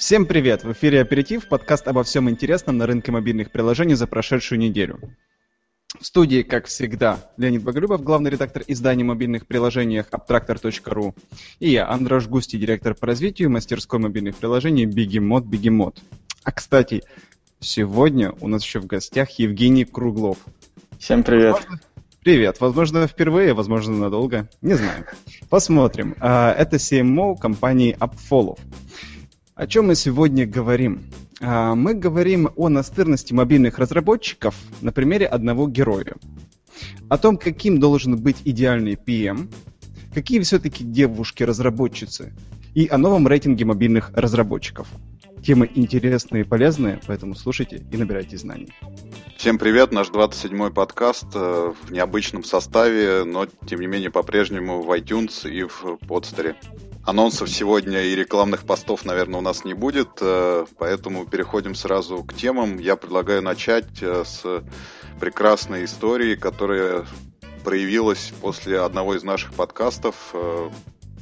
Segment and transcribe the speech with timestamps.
[0.00, 0.64] Всем привет!
[0.64, 4.98] В эфире «Аперитив», подкаст обо всем интересном на рынке мобильных приложений за прошедшую неделю.
[6.00, 11.14] В студии, как всегда, Леонид Боголюбов, главный редактор издания мобильных приложений Abtractor.ru
[11.58, 16.00] и я, Андрош Густи, директор по развитию мастерской мобильных приложений Бигемот Бигемот.
[16.44, 17.02] А, кстати,
[17.58, 20.38] сегодня у нас еще в гостях Евгений Круглов.
[20.98, 21.56] Всем привет!
[22.22, 22.58] Привет.
[22.60, 24.48] Возможно, впервые, возможно, надолго.
[24.62, 25.04] Не знаю.
[25.50, 26.16] Посмотрим.
[26.20, 28.58] А, это CMO компании AppFollow.
[29.60, 31.02] О чем мы сегодня говорим?
[31.42, 36.14] А, мы говорим о настырности мобильных разработчиков на примере одного героя.
[37.10, 39.52] О том, каким должен быть идеальный PM,
[40.14, 42.32] какие все-таки девушки-разработчицы,
[42.72, 44.88] и о новом рейтинге мобильных разработчиков.
[45.42, 48.68] Темы интересные и полезные, поэтому слушайте и набирайте знаний.
[49.38, 54.90] Всем привет, наш 27-й подкаст э, в необычном составе, но тем не менее по-прежнему в
[54.90, 56.56] iTunes и в подстере.
[57.06, 62.34] Анонсов сегодня и рекламных постов, наверное, у нас не будет, э, поэтому переходим сразу к
[62.34, 62.78] темам.
[62.78, 64.62] Я предлагаю начать э, с
[65.20, 67.06] прекрасной истории, которая
[67.64, 70.34] проявилась после одного из наших подкастов.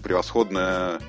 [0.03, 1.01] Превосходная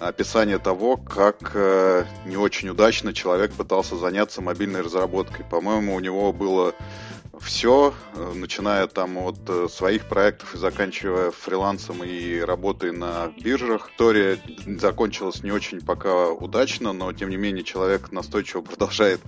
[0.00, 5.44] описание того, как э, не очень удачно человек пытался заняться мобильной разработкой.
[5.44, 6.74] По-моему, у него было
[7.40, 13.90] все, э, начиная там от э, своих проектов и заканчивая фрилансом и работой на биржах.
[13.90, 14.38] История
[14.78, 19.20] закончилась не очень пока удачно, но тем не менее человек настойчиво продолжает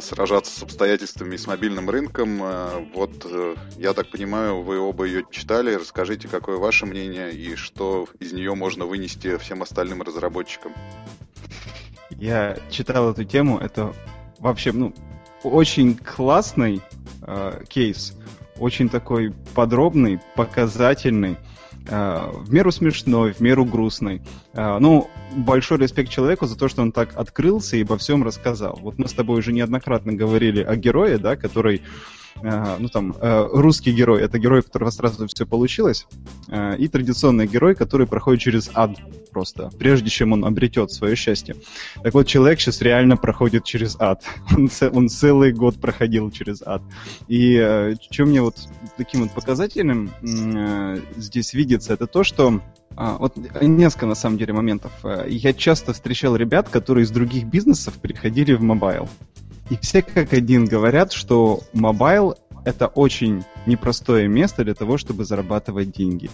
[0.00, 2.42] сражаться с обстоятельствами и с мобильным рынком.
[2.42, 5.74] Э, вот, э, я так понимаю, вы оба ее читали.
[5.74, 10.72] Расскажите, какое ваше мнение и что из нее можно вынести всем остальным разработчикам.
[12.10, 13.58] Я читал эту тему.
[13.58, 13.94] Это
[14.38, 14.94] вообще, ну,
[15.42, 16.80] очень классный
[17.22, 18.14] э, кейс.
[18.58, 21.36] Очень такой подробный, показательный.
[21.86, 24.22] Э, в меру смешной, в меру грустной.
[24.54, 28.78] Э, ну, большой респект человеку за то, что он так открылся и обо всем рассказал.
[28.80, 31.82] Вот мы с тобой уже неоднократно говорили о герое, да, который
[32.42, 36.06] ну там, э, русский герой, это герой, у которого сразу все получилось,
[36.48, 38.98] э, и традиционный герой, который проходит через ад
[39.30, 41.56] просто, прежде чем он обретет свое счастье.
[42.02, 44.22] Так вот, человек сейчас реально проходит через ад.
[44.56, 46.82] Он, он целый год проходил через ад.
[47.26, 48.56] И э, что мне вот
[48.96, 50.10] таким вот показательным
[51.16, 52.60] здесь видится, это то, что
[52.96, 54.92] а, вот несколько, на самом деле, моментов.
[55.26, 59.08] Я часто встречал ребят, которые из других бизнесов переходили в mobile.
[59.70, 65.92] И все как один говорят, что mobile это очень непростое место для того, чтобы зарабатывать
[65.92, 66.30] деньги.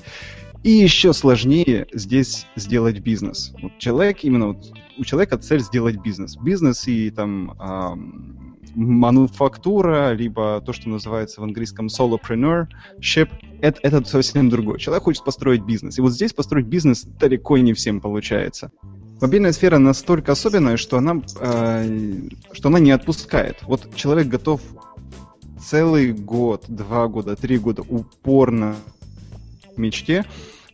[0.62, 3.52] И еще сложнее здесь сделать бизнес.
[3.62, 6.36] Вот человек, именно вот, у человека цель сделать бизнес.
[6.36, 13.30] Бизнес и там эм, мануфактура, либо то, что называется в английском solopreneurship,
[13.62, 14.78] это, это совсем другое.
[14.78, 15.98] Человек хочет построить бизнес.
[15.98, 18.70] И вот здесь построить бизнес далеко не всем получается.
[19.20, 23.58] Мобильная сфера настолько особенная, что она, э, что она не отпускает.
[23.62, 24.62] Вот человек готов
[25.60, 28.76] целый год, два года, три года упорно
[29.76, 30.24] мечте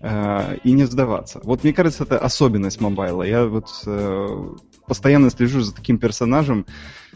[0.01, 1.41] э, и не сдаваться.
[1.43, 3.25] Вот мне кажется, это особенность мобайла.
[3.25, 4.55] Я вот э,
[4.87, 6.67] постоянно слежу за таким персонажем,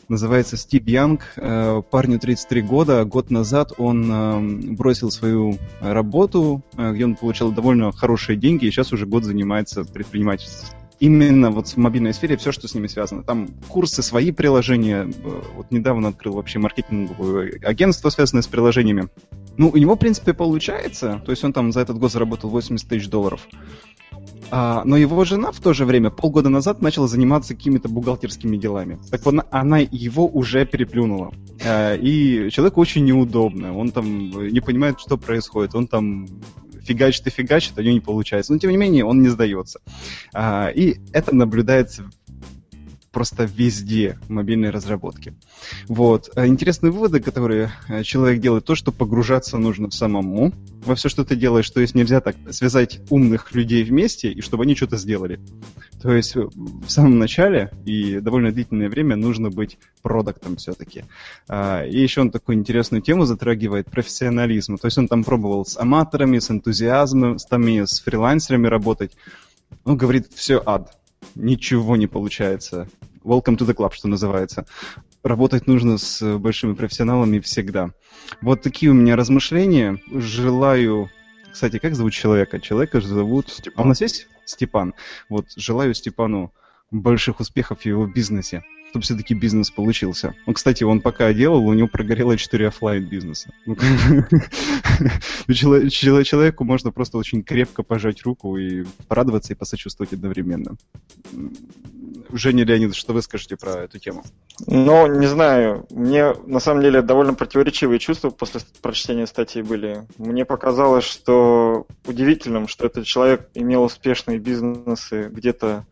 [0.08, 1.22] называется Стив Янг.
[1.36, 3.04] Э, парню 33 года.
[3.04, 8.70] Год назад он э, бросил свою работу, э, где он получал довольно хорошие деньги, и
[8.72, 13.24] сейчас уже год занимается предпринимательством именно вот в мобильной сфере все, что с ними связано.
[13.24, 15.10] Там курсы, свои приложения.
[15.24, 19.08] Э, вот недавно открыл вообще маркетинговое агентство, связанное с приложениями.
[19.56, 21.20] Ну, у него, в принципе, получается.
[21.24, 23.48] То есть он там за этот год заработал 80 тысяч долларов.
[24.52, 28.98] А, но его жена в то же время полгода назад начала заниматься какими-то бухгалтерскими делами.
[29.10, 31.32] Так вот, она его уже переплюнула.
[31.64, 33.76] А, и человеку очень неудобно.
[33.76, 35.74] Он там не понимает, что происходит.
[35.74, 36.26] Он там
[36.80, 38.52] фигачит и фигачит, а у него не получается.
[38.52, 39.80] Но, тем не менее, он не сдается.
[40.32, 42.10] А, и это наблюдается
[43.12, 45.34] просто везде в мобильной разработке.
[45.88, 46.30] Вот.
[46.36, 50.52] А интересные выводы, которые э, человек делает, то, что погружаться нужно самому
[50.84, 54.64] во все, что ты делаешь, то есть нельзя так связать умных людей вместе, и чтобы
[54.64, 55.40] они что-то сделали.
[56.00, 61.04] То есть э, в самом начале и довольно длительное время нужно быть продуктом все-таки.
[61.48, 64.78] А, и еще он такую интересную тему затрагивает, профессионализм.
[64.78, 69.12] То есть он там пробовал с аматорами, с энтузиазмами, с фрилансерами работать.
[69.84, 70.99] Он говорит, все ад
[71.34, 72.88] ничего не получается.
[73.22, 74.66] Welcome to the club, что называется.
[75.22, 77.90] Работать нужно с большими профессионалами всегда.
[78.40, 80.00] Вот такие у меня размышления.
[80.10, 81.10] Желаю...
[81.52, 82.60] Кстати, как зовут человека?
[82.60, 83.50] Человека зовут...
[83.50, 83.74] Степан.
[83.76, 84.94] А у нас есть Степан?
[85.28, 86.52] Вот, желаю Степану
[86.90, 90.34] больших успехов в его бизнесе чтобы все-таки бизнес получился.
[90.46, 93.50] Ну, кстати, он пока делал, у него прогорело 4 офлайн бизнеса.
[93.64, 93.76] Ну,
[95.48, 100.76] человеку можно просто очень крепко пожать руку и порадоваться и посочувствовать одновременно.
[102.32, 104.24] Женя Леонид, что вы скажете про эту тему?
[104.66, 105.86] Ну, не знаю.
[105.90, 110.02] Мне на самом деле довольно противоречивые чувства после прочтения статьи были.
[110.18, 115.86] Мне показалось, что удивительным, что этот человек имел успешные бизнесы где-то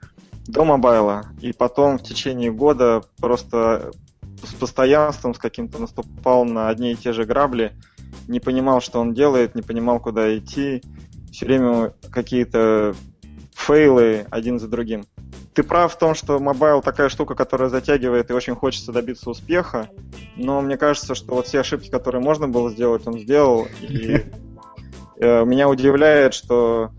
[0.49, 3.93] до мобайла, и потом в течение года просто
[4.43, 7.73] с постоянством, с каким-то наступал на одни и те же грабли,
[8.29, 10.83] не понимал, что он делает, не понимал, куда идти,
[11.31, 12.95] все время какие-то
[13.55, 15.05] фейлы один за другим.
[15.53, 19.91] Ты прав в том, что mobile такая штука, которая затягивает и очень хочется добиться успеха,
[20.37, 24.25] но мне кажется, что вот все ошибки, которые можно было сделать, он сделал, и
[25.17, 26.93] э, меня удивляет, что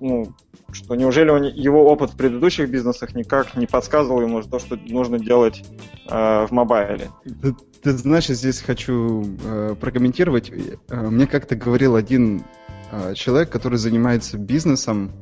[0.00, 0.32] ну,
[0.74, 5.18] что неужели он, его опыт в предыдущих бизнесах никак не подсказывал ему то, что нужно
[5.18, 5.64] делать
[6.08, 7.10] э, в мобайле.
[7.42, 10.50] Ты, ты знаешь, здесь хочу э, прокомментировать.
[10.88, 12.44] Э, мне как-то говорил один
[12.90, 15.12] э, человек, который занимается бизнесом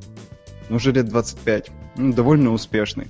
[0.69, 3.09] ну, уже лет 25, ну, довольно успешный.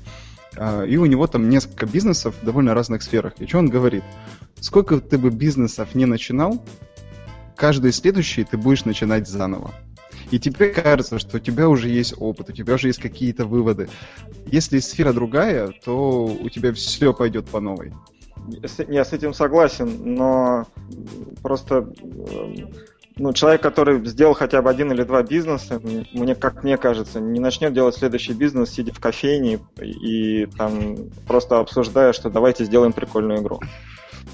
[0.56, 3.35] Э, и у него там несколько бизнесов в довольно разных сферах.
[3.38, 4.05] И что он говорит?
[4.61, 6.65] Сколько ты бы бизнесов не начинал,
[7.56, 9.73] каждый следующий ты будешь начинать заново.
[10.32, 13.90] И тебе кажется, что у тебя уже есть опыт, у тебя уже есть какие-то выводы.
[14.46, 17.93] Если сфера другая, то у тебя все пойдет по новой.
[18.88, 20.67] Я с этим согласен, но
[21.43, 22.73] просто эм,
[23.17, 25.81] ну, человек, который сделал хотя бы один или два бизнеса,
[26.12, 30.96] мне, как мне кажется, не начнет делать следующий бизнес, сидя в кофейне и там
[31.26, 33.61] просто обсуждая, что давайте сделаем прикольную игру.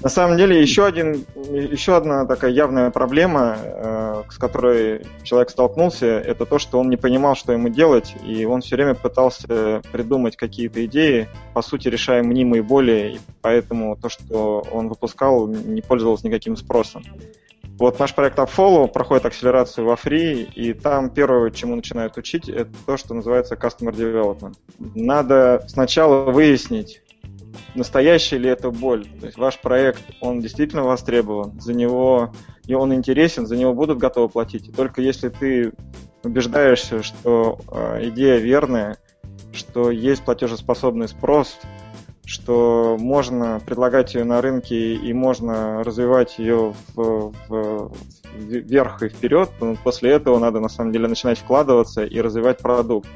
[0.01, 6.05] На самом деле еще, один, еще одна такая явная проблема, э, с которой человек столкнулся,
[6.05, 10.37] это то, что он не понимал, что ему делать, и он все время пытался придумать
[10.37, 16.23] какие-то идеи, по сути решая мнимые боли, и поэтому то, что он выпускал, не пользовалось
[16.23, 17.03] никаким спросом.
[17.77, 22.71] Вот наш проект Upfollow проходит акселерацию во Free, и там первое, чему начинают учить, это
[22.85, 24.53] то, что называется Customer Development.
[24.95, 27.01] Надо сначала выяснить,
[27.75, 29.05] настоящая ли это боль.
[29.19, 32.33] То есть ваш проект, он действительно востребован, за него,
[32.65, 34.67] и он интересен, за него будут готовы платить.
[34.67, 35.73] И только если ты
[36.23, 38.97] убеждаешься, что э, идея верная,
[39.51, 41.57] что есть платежеспособный спрос,
[42.25, 47.91] что можно предлагать ее на рынке и можно развивать ее в, в,
[48.35, 49.49] вверх и вперед,
[49.83, 53.09] после этого надо на самом деле начинать вкладываться и развивать продукт.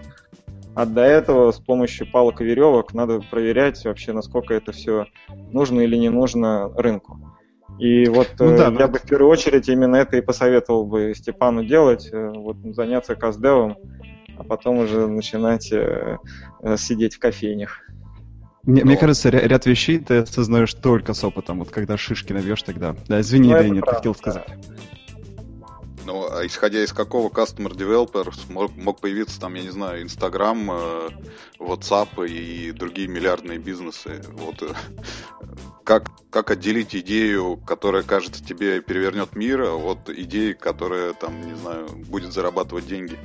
[0.75, 5.06] А до этого с помощью палок и веревок надо проверять вообще, насколько это все
[5.52, 7.20] нужно или не нужно рынку.
[7.80, 11.14] И вот ну, да, э, я бы в первую очередь именно это и посоветовал бы
[11.16, 13.78] Степану делать, э, вот заняться каздевом,
[14.38, 16.18] а потом уже начинать э,
[16.78, 17.81] сидеть в кофейнях.
[18.64, 18.88] Мне, Но...
[18.88, 22.96] мне кажется, ряд вещей ты осознаешь только с опытом, вот когда шишки набьешь тогда.
[23.08, 24.48] Да, извини, ну, Дэни, ты хотел сказать.
[24.48, 24.74] Да.
[26.05, 30.69] Ну, а исходя из какого Customer Developer мог, мог появиться там, я не знаю, Instagram,
[30.71, 31.09] э,
[31.59, 34.21] WhatsApp и другие миллиардные бизнесы.
[34.33, 34.73] Вот э,
[35.83, 41.88] как, как отделить идею, которая, кажется, тебе перевернет мир, от идеи, которая, там, не знаю,
[42.07, 43.17] будет зарабатывать деньги?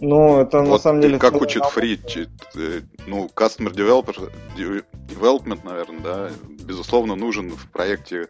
[0.00, 1.18] Ну, это вот на самом деле...
[1.18, 2.00] Как учит Фри,
[2.56, 6.30] э, ну, Customer Developer, Development, наверное, да,
[6.64, 8.28] безусловно, нужен в проекте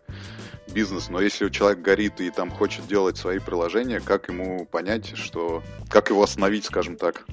[0.75, 5.62] бизнес, но если человек горит и там хочет делать свои приложения, как ему понять, что...
[5.88, 7.25] Как его остановить, скажем так?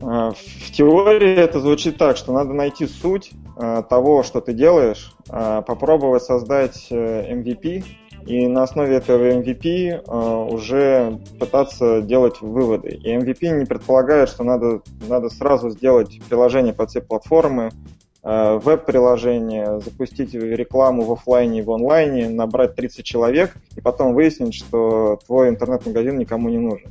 [0.00, 5.12] А, в теории это звучит так, что надо найти суть а, того, что ты делаешь,
[5.28, 7.82] а, попробовать создать MVP, э,
[8.26, 10.02] и на основе этого MVP
[10.52, 12.88] уже пытаться делать выводы.
[12.88, 17.70] И MVP не предполагает, что надо, надо сразу сделать приложение под все платформы,
[18.26, 25.20] веб-приложение, запустить рекламу в офлайне и в онлайне, набрать 30 человек и потом выяснить, что
[25.26, 26.90] твой интернет-магазин никому не нужен.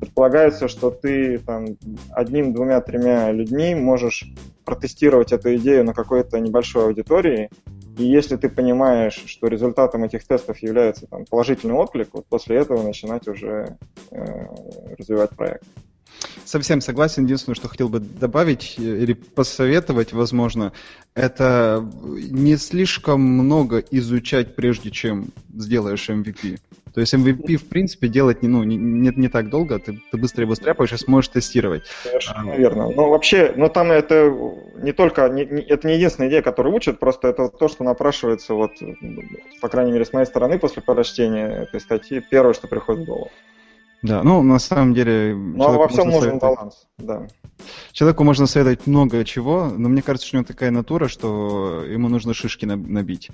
[0.00, 1.76] Предполагается, что ты там,
[2.10, 4.24] одним, двумя, тремя людьми можешь
[4.64, 7.48] протестировать эту идею на какой-то небольшой аудитории,
[7.98, 12.82] и если ты понимаешь, что результатом этих тестов является там, положительный отклик, вот после этого
[12.82, 13.76] начинать уже
[14.10, 14.46] э,
[14.98, 15.64] развивать проект.
[16.44, 17.24] Совсем согласен.
[17.24, 20.72] Единственное, что хотел бы добавить э, или посоветовать, возможно,
[21.14, 26.58] это не слишком много изучать, прежде чем сделаешь MVP.
[26.94, 30.42] То есть MVP, в принципе, делать ну, не, не, не так долго, ты, ты быстро
[30.42, 31.84] его стряпаешь и сможешь тестировать.
[32.02, 32.90] Совершенно а, верно.
[32.90, 34.30] Но вообще, но там это
[34.76, 38.52] не только, не, не, это не единственная идея, которую учат, просто это то, что напрашивается,
[38.54, 38.72] вот,
[39.60, 43.30] по крайней мере, с моей стороны, после прочтения этой статьи, первое, что приходит в голову.
[44.02, 45.34] Да, ну на самом деле...
[45.34, 47.28] Ну а во всем нужен баланс, да.
[47.92, 52.08] Человеку можно советовать много чего, но мне кажется, что у него такая натура, что ему
[52.08, 53.30] нужно шишки набить.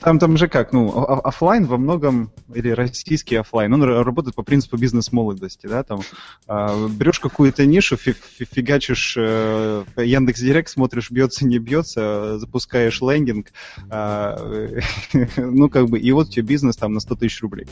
[0.00, 4.76] Там, там же как, ну, офлайн во многом, или российский офлайн, он работает по принципу
[4.76, 6.00] бизнес-молодости, да, там
[6.48, 13.48] э, берешь какую-то нишу, фи фигачишь э, Яндекс Директ, смотришь, бьется, не бьется, запускаешь лендинг,
[13.90, 14.80] э,
[15.36, 17.66] ну, как бы, и вот у тебя бизнес там на 100 тысяч рублей.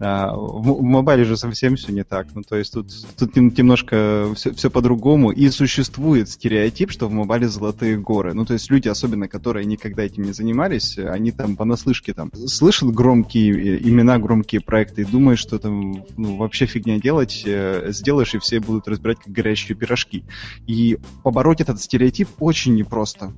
[0.00, 4.52] А, в мобайле же совсем все не так, ну, то есть тут, тут немножко все,
[4.52, 9.28] все по-другому, и существует стереотип, что в мобайле золотые горы, ну, то есть люди, особенно
[9.28, 15.02] которые никогда этим не занимались, они там понаслышке там слышат громкие э, имена, громкие проекты
[15.02, 19.32] и думают, что там ну, вообще фигня делать, э, сделаешь, и все будут разбирать как
[19.32, 20.24] горячие пирожки.
[20.66, 23.32] И побороть этот стереотип очень непросто.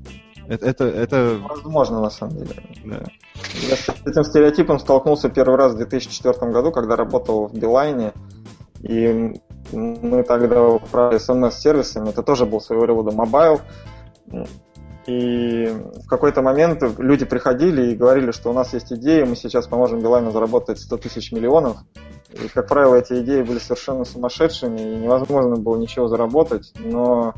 [0.49, 1.41] Это, это, это...
[1.47, 2.63] Возможно, на самом деле.
[2.85, 3.03] Да.
[3.69, 8.13] Я с этим стереотипом столкнулся первый раз в 2004 году, когда работал в Билайне.
[8.83, 9.35] И
[9.73, 12.11] мы тогда управляли SMS-сервисами.
[12.11, 13.61] Это тоже был своего рода mobile.
[15.07, 15.67] И
[16.05, 20.01] в какой-то момент люди приходили и говорили, что у нас есть идеи, мы сейчас поможем
[20.01, 21.79] Билайну заработать 100 тысяч миллионов.
[22.31, 26.73] И, как правило, эти идеи были совершенно сумасшедшими, и невозможно было ничего заработать.
[26.79, 27.33] Но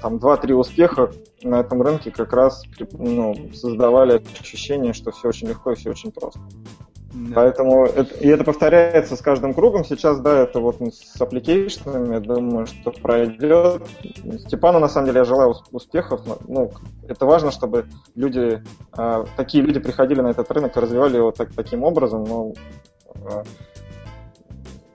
[0.00, 1.10] там 2-3 успеха
[1.42, 2.62] на этом рынке как раз
[2.92, 6.40] ну, создавали ощущение, что все очень легко и все очень просто.
[7.12, 7.36] Да.
[7.36, 9.84] Поэтому это, и это повторяется с каждым кругом.
[9.84, 13.82] Сейчас, да, это вот с аппликейшенами, я думаю, что пройдет.
[14.46, 16.20] Степану, на самом деле, я желаю успехов.
[16.46, 16.70] Ну,
[17.08, 18.62] это важно, чтобы люди,
[18.96, 22.24] э, такие люди приходили на этот рынок и развивали его так, таким образом.
[22.24, 22.52] Но
[23.14, 23.42] э,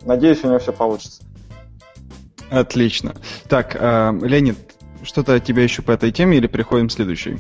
[0.06, 1.24] надеюсь, у него все получится.
[2.52, 3.16] Отлично.
[3.50, 4.58] Так, э, Леонид,
[5.02, 7.40] что-то от тебя еще по этой теме или переходим к следующей?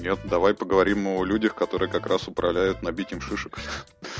[0.00, 3.58] Нет, давай поговорим о людях, которые как раз управляют набитием шишек.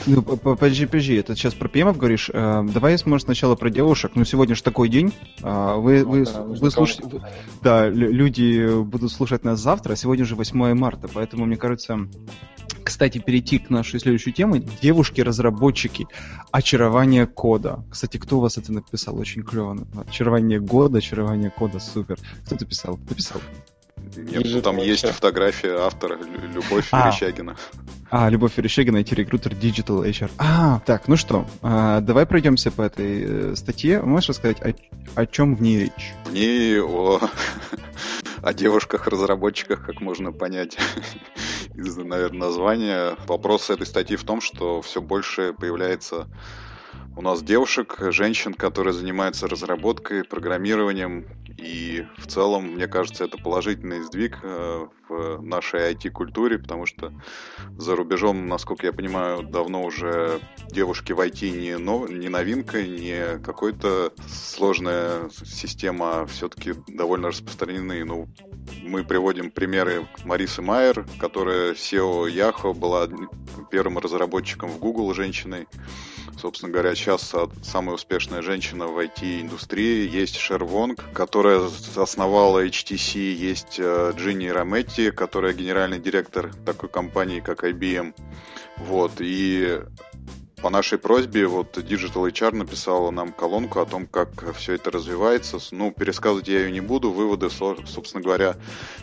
[0.07, 2.31] Ну, подожди, подожди, это сейчас про ПМов говоришь?
[2.33, 4.13] Э, давай, может, сначала про девушек.
[4.15, 5.13] Ну, сегодня же такой день.
[5.43, 7.23] А, вы, вы, да, вы слушаете...
[7.63, 12.09] Да, люди будут слушать нас завтра, а сегодня же 8 марта, поэтому, мне кажется,
[12.85, 14.63] кстати, перейти к нашей следующей теме.
[14.83, 16.07] Девушки-разработчики.
[16.51, 17.85] Очарование кода.
[17.91, 19.17] Кстати, кто у вас это написал?
[19.19, 19.87] Очень клево.
[20.09, 21.79] Очарование года, очарование кода.
[21.79, 22.19] Супер.
[22.45, 22.97] Кто это писал?
[22.97, 23.41] Кто писал?
[24.17, 26.19] Нет, ну, там есть фотография автора
[26.53, 27.07] Любовь а.
[27.07, 27.57] Верещагина.
[28.11, 30.31] А, Любовь Верещагина, IT-рекрутер Digital HR.
[30.39, 34.03] А, так, ну что, а, давай пройдемся по этой э, статье.
[34.03, 34.75] Можешь рассказать, о,
[35.15, 36.13] о чем в ней речь?
[36.25, 37.21] В ней о,
[38.43, 40.77] о девушках-разработчиках, как можно понять
[41.75, 43.17] из, наверное, названия.
[43.29, 46.27] Вопрос этой статьи в том, что все больше появляется
[47.17, 51.27] у нас девушек, женщин, которые занимаются разработкой, программированием,
[51.61, 57.13] и в целом, мне кажется, это положительный сдвиг э, в нашей IT-культуре, потому что
[57.77, 60.41] за рубежом, насколько я понимаю, давно уже
[60.71, 62.09] девушки в IT не, нов...
[62.09, 68.05] не новинка, не какой-то сложная система, а все-таки довольно распространены.
[68.05, 68.29] Ну,
[68.83, 73.09] мы приводим примеры Марисы Майер, которая SEO Yahoo была
[73.71, 75.67] первым разработчиком в Google женщиной.
[76.39, 80.07] Собственно говоря, сейчас самая успешная женщина в IT-индустрии.
[80.07, 83.19] Есть Шер Вонг, которая основала HTC.
[83.19, 88.15] Есть э, Джинни Раметти, которая генеральный директор такой компании, как IBM.
[88.77, 89.13] Вот.
[89.21, 89.81] И
[90.63, 95.59] по нашей просьбе вот Digital HR написала нам колонку о том, как все это развивается.
[95.71, 97.11] Ну, пересказывать я ее не буду.
[97.11, 98.57] Выводы, собственно говоря,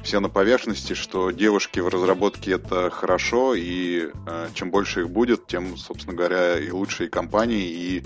[0.04, 5.48] все на поверхности, что девушки в разработке это хорошо, и э, чем больше их будет,
[5.48, 8.04] тем, собственно говоря, и лучше и компании, и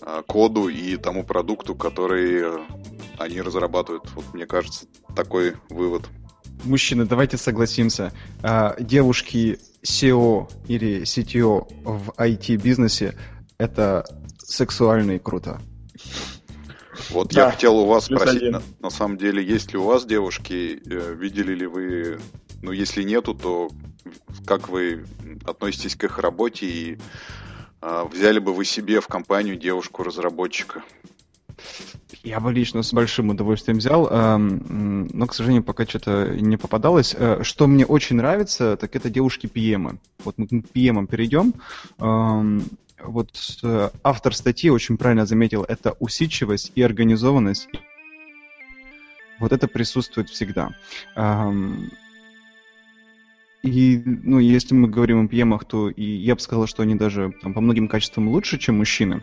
[0.00, 2.44] э, коду, и тому продукту, который
[3.18, 4.04] они разрабатывают.
[4.14, 6.04] Вот мне кажется, такой вывод.
[6.64, 8.12] Мужчины, давайте согласимся.
[8.42, 13.16] А, девушки SEO или CTO в IT-бизнесе—
[13.58, 14.04] это
[14.38, 15.60] сексуально и круто.
[17.10, 20.04] Вот да, я хотел у вас спросить, на, на самом деле, есть ли у вас
[20.04, 22.20] девушки, э, видели ли вы,
[22.60, 23.70] ну если нету, то
[24.46, 25.04] как вы
[25.44, 26.98] относитесь к их работе и
[27.80, 30.82] э, взяли бы вы себе в компанию девушку-разработчика?
[32.22, 37.14] Я бы лично с большим удовольствием взял, эм, но, к сожалению, пока что-то не попадалось.
[37.18, 39.98] Э, что мне очень нравится, так это девушки PM.
[40.24, 41.54] Вот мы к перейдем.
[41.98, 42.64] Эм,
[43.02, 43.30] вот
[43.62, 47.68] э, автор статьи очень правильно заметил, это усидчивость и организованность.
[49.40, 50.70] Вот это присутствует всегда.
[51.16, 51.90] Эм,
[53.62, 57.32] и, ну, если мы говорим о PM, то и я бы сказал, что они даже
[57.42, 59.22] там, по многим качествам лучше, чем мужчины.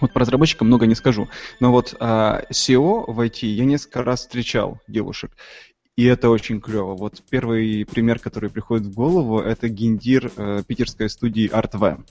[0.00, 1.28] Вот про разработчика много не скажу.
[1.60, 5.32] Но вот а, SEO в IT я несколько раз встречал девушек.
[5.96, 6.94] И это очень клево.
[6.94, 12.04] Вот первый пример, который приходит в голову, это гендир э, питерской студии ArtV.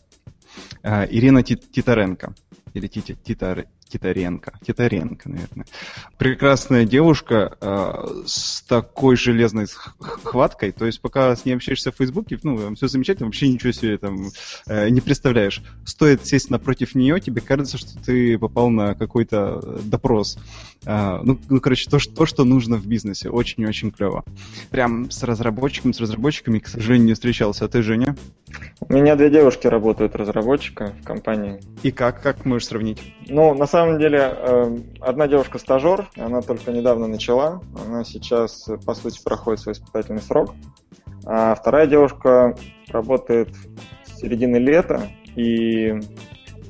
[0.83, 2.35] Э, Ирина Титаренко.
[2.77, 4.53] Или Тити, Титар, Титаренко.
[4.65, 5.65] Титаренко, наверное.
[6.17, 9.65] Прекрасная девушка э, с такой железной
[9.99, 10.71] хваткой.
[10.71, 14.29] То есть, пока с ней общаешься в Фейсбуке, ну, все замечательно, вообще ничего себе там
[14.67, 15.63] э, не представляешь.
[15.85, 20.37] Стоит сесть напротив нее, тебе кажется, что ты попал на какой-то допрос.
[20.85, 23.29] Э, ну, ну, короче, то, что, то, что нужно в бизнесе.
[23.29, 24.23] Очень-очень клево.
[24.69, 27.65] Прям с разработчиками, с разработчиками, к сожалению, не встречался.
[27.65, 28.15] А ты, Женя?
[28.79, 31.59] У меня две девушки работают разработчика в компании.
[31.81, 32.21] И как?
[32.21, 33.13] Как можешь сравнить?
[33.27, 38.93] Ну, на самом деле, э, одна девушка стажер, она только недавно начала, она сейчас, по
[38.93, 40.53] сути, проходит свой испытательный срок.
[41.25, 42.55] А вторая девушка
[42.89, 43.49] работает
[44.05, 45.99] с середины лета, и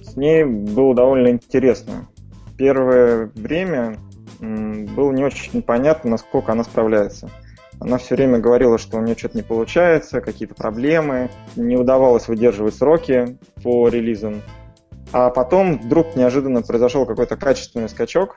[0.01, 2.07] с ней было довольно интересно.
[2.57, 3.97] Первое время
[4.39, 7.29] было не очень понятно, насколько она справляется.
[7.79, 12.75] Она все время говорила, что у нее что-то не получается, какие-то проблемы, не удавалось выдерживать
[12.75, 14.41] сроки по релизам.
[15.13, 18.35] А потом вдруг неожиданно произошел какой-то качественный скачок,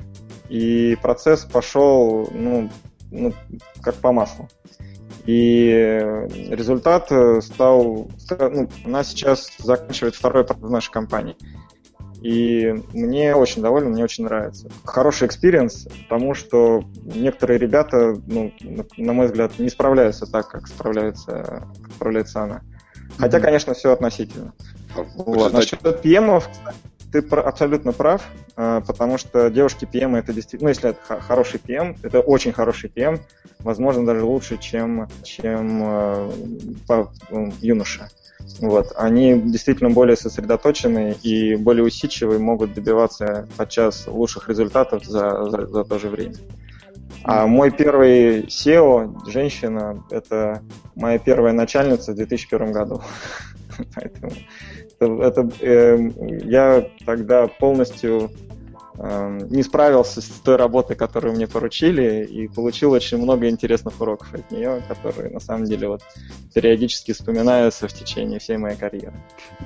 [0.49, 2.71] и процесс пошел ну,
[3.11, 3.33] ну,
[3.83, 4.49] как по маслу.
[5.27, 5.89] И
[6.49, 7.07] результат
[7.43, 8.09] стал...
[8.39, 11.37] Ну, она сейчас заканчивает второй в нашей компании.
[12.23, 14.69] И мне очень доволен, мне очень нравится.
[14.85, 18.53] Хороший experience, потому что некоторые ребята, ну,
[18.99, 22.63] на мой взгляд, не справляются так, как справляется, как справляется она.
[23.19, 23.43] Хотя, mm-hmm.
[23.43, 24.53] конечно, все относительно.
[25.15, 25.53] Вот.
[25.53, 26.43] Насчет PM,
[27.13, 28.23] ты абсолютно прав,
[28.57, 32.91] а, потому что девушки PM это действительно, ну, если это хороший PM, это очень хороший
[32.91, 33.21] PM,
[33.61, 35.79] возможно, даже лучше, чем, чем
[36.89, 38.09] ну, юноша.
[38.61, 38.93] Вот.
[38.97, 45.85] Они действительно более сосредоточенные и более усидчивые, могут добиваться подчас лучших результатов за, за, за
[45.85, 46.35] то же время.
[47.23, 50.63] А мой первый SEO, женщина, это
[50.95, 53.03] моя первая начальница в 2001 году.
[53.95, 54.33] Поэтому
[55.01, 56.11] это, э,
[56.45, 58.31] я тогда полностью
[59.03, 64.35] Эм, не справился с той работой, которую мне поручили, и получил очень много интересных уроков
[64.35, 66.03] от нее, которые на самом деле вот
[66.53, 69.15] периодически вспоминаются в течение всей моей карьеры.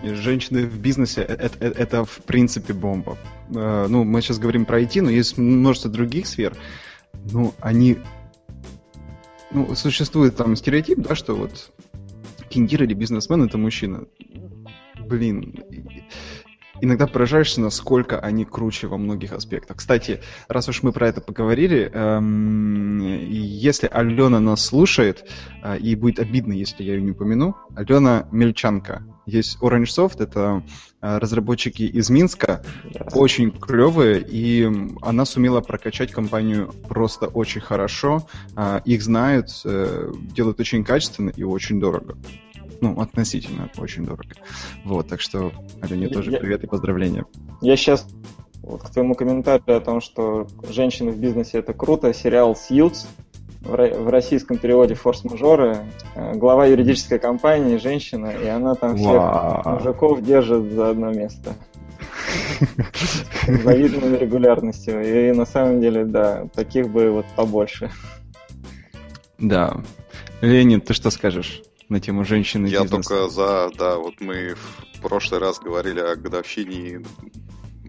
[0.05, 3.19] Женщины в бизнесе это, это, это в принципе бомба.
[3.53, 6.55] Э, ну, мы сейчас говорим про IT, но есть множество других сфер.
[7.33, 7.99] Ну, они...
[9.51, 11.73] Ну, существует там стереотип, да, что вот
[12.51, 14.05] киндир или бизнесмен это мужчина.
[15.07, 15.55] Блин,
[16.81, 19.79] иногда поражаешься, насколько они круче во многих аспектах.
[19.79, 22.99] Кстати, раз уж мы про это поговорили, эм,
[23.31, 25.29] если Алена нас слушает,
[25.63, 29.03] э, и будет обидно, если я ее не упомяну, Алена Мельчанка.
[29.27, 30.63] Есть Orange Soft, это
[31.01, 32.63] э, разработчики из Минска,
[33.13, 38.27] очень клевые, и она сумела прокачать компанию просто очень хорошо.
[38.57, 42.17] Э, их знают, э, делают очень качественно и очень дорого
[42.81, 44.35] ну, относительно очень дорого.
[44.85, 47.25] Вот, так что, Алене тоже я, привет и поздравления.
[47.61, 48.07] Я сейчас
[48.63, 53.07] вот к твоему комментарию о том, что женщины в бизнесе это круто, сериал «Сьюз»,
[53.63, 55.79] в российском переводе «Форс-мажоры»,
[56.15, 59.77] э, глава юридической компании, женщина, и она там всех Вау.
[59.77, 61.55] мужиков держит за одно место.
[63.47, 65.03] С завидной регулярностью.
[65.03, 67.91] И на самом деле, да, таких бы вот побольше.
[69.39, 69.79] Да.
[70.41, 71.63] Леонид, ты что скажешь?
[71.89, 73.09] На тему женщины Я бизнеса.
[73.09, 74.55] только за, да, вот мы
[74.95, 77.03] в прошлый раз говорили о годовщине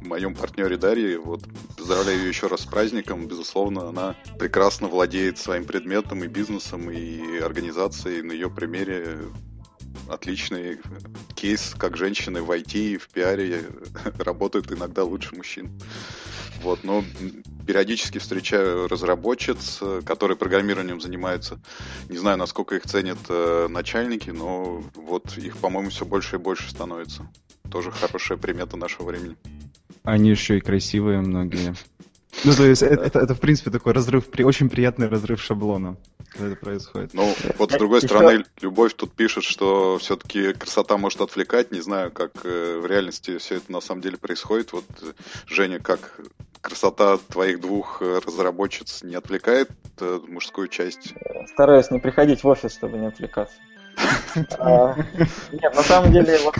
[0.05, 1.19] моем партнере Дарье.
[1.19, 1.43] Вот
[1.77, 3.27] поздравляю ее еще раз с праздником.
[3.27, 8.21] Безусловно, она прекрасно владеет своим предметом и бизнесом, и организацией.
[8.21, 9.19] На ее примере
[10.09, 10.79] отличный
[11.35, 13.63] кейс, как женщины в IT и в пиаре
[14.19, 15.71] работают иногда лучше мужчин.
[16.61, 17.03] Вот, но
[17.65, 21.59] периодически встречаю разработчиц, которые программированием занимаются.
[22.09, 26.69] Не знаю, насколько их ценят э, начальники, но вот их, по-моему, все больше и больше
[26.69, 27.27] становится.
[27.71, 29.35] Тоже хорошая примета нашего времени.
[30.03, 31.75] Они еще и красивые многие.
[32.43, 35.97] Ну, то есть это, это, это, в принципе, такой разрыв, очень приятный разрыв шаблона,
[36.35, 37.13] когда это происходит.
[37.13, 41.71] Ну, вот с другой стороны, Любовь тут пишет, что все-таки красота может отвлекать.
[41.71, 44.73] Не знаю, как э, в реальности все это на самом деле происходит.
[44.73, 44.85] Вот,
[45.47, 46.19] Женя, как
[46.61, 49.69] красота твоих двух э, разработчиц не отвлекает
[49.99, 51.13] э, мужскую часть?
[51.53, 53.55] Стараюсь не приходить в офис, чтобы не отвлекаться.
[54.59, 54.95] А,
[55.51, 56.55] нет, на самом деле, вот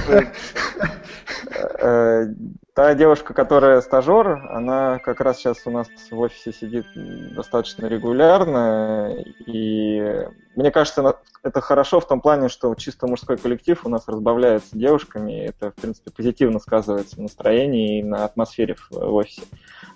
[2.75, 6.85] та девушка, которая стажер, она как раз сейчас у нас в офисе сидит
[7.33, 9.15] достаточно регулярно,
[9.47, 14.77] и мне кажется, это хорошо в том плане, что чисто мужской коллектив у нас разбавляется
[14.77, 19.43] девушками, и это, в принципе, позитивно сказывается на настроении и на атмосфере в офисе.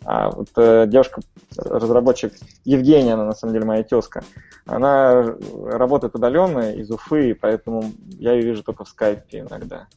[0.05, 2.31] А вот э, девушка-разработчик
[2.63, 4.23] Евгения, она на самом деле моя тезка,
[4.65, 9.87] она работает удаленно из Уфы, поэтому я ее вижу только в скайпе иногда.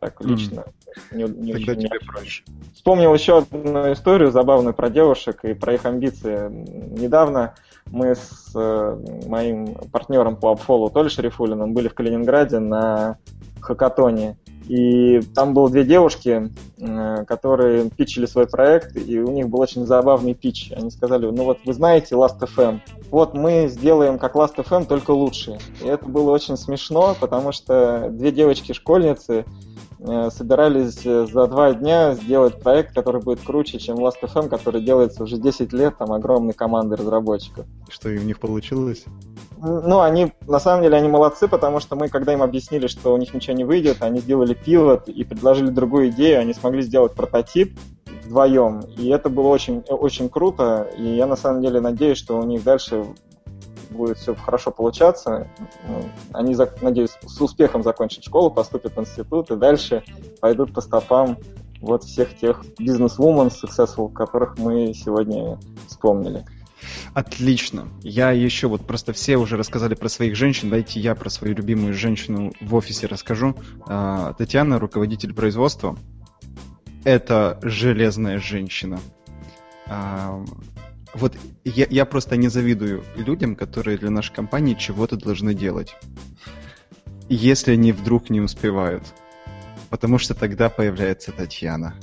[0.00, 0.60] Так лично.
[0.60, 1.16] Mm.
[1.16, 2.44] Не, не Тогда тебе проще.
[2.74, 6.48] Вспомнил еще одну историю забавную про девушек и про их амбиции.
[6.50, 7.54] Недавно
[7.86, 13.18] мы с э, моим партнером по Апфолу Толей Шарифулиным были в Калининграде на
[13.60, 14.36] хакатоне.
[14.68, 19.84] И там было две девушки, э, которые питчили свой проект, и у них был очень
[19.84, 20.72] забавный питч.
[20.72, 25.58] Они сказали, ну вот вы знаете Last.fm, вот мы сделаем как Last.fm, только лучше.
[25.82, 29.44] И это было очень смешно, потому что две девочки-школьницы
[30.30, 35.38] собирались э, за два дня сделать проект, который будет круче, чем Last.fm, который делается уже
[35.38, 37.66] 10 лет, там огромной командой разработчиков.
[37.88, 39.04] Что и у них получилось?
[39.56, 43.16] Ну, они, на самом деле, они молодцы, потому что мы, когда им объяснили, что у
[43.16, 47.78] них ничего не выйдет, они сделали пивот и предложили другую идею, они смогли сделать прототип
[48.24, 52.42] вдвоем, и это было очень, очень круто, и я, на самом деле, надеюсь, что у
[52.42, 53.06] них дальше
[53.94, 55.48] будет все хорошо получаться.
[56.32, 60.02] Они, надеюсь, с успехом закончат школу, поступят в институт и дальше
[60.40, 61.38] пойдут по стопам
[61.80, 66.44] вот всех тех бизнес-вумен, successful, которых мы сегодня вспомнили.
[67.14, 67.88] Отлично.
[68.02, 70.70] Я еще вот просто все уже рассказали про своих женщин.
[70.70, 73.54] Дайте я про свою любимую женщину в офисе расскажу.
[73.86, 75.96] А, Татьяна, руководитель производства.
[77.04, 78.98] Это железная женщина.
[81.14, 85.96] Вот я, я просто не завидую людям, которые для нашей компании чего-то должны делать.
[87.28, 89.04] Если они вдруг не успевают.
[89.90, 91.94] Потому что тогда появляется Татьяна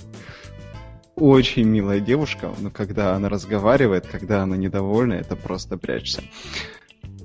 [1.22, 6.24] очень милая девушка, но когда она разговаривает, когда она недовольна, это просто прячься.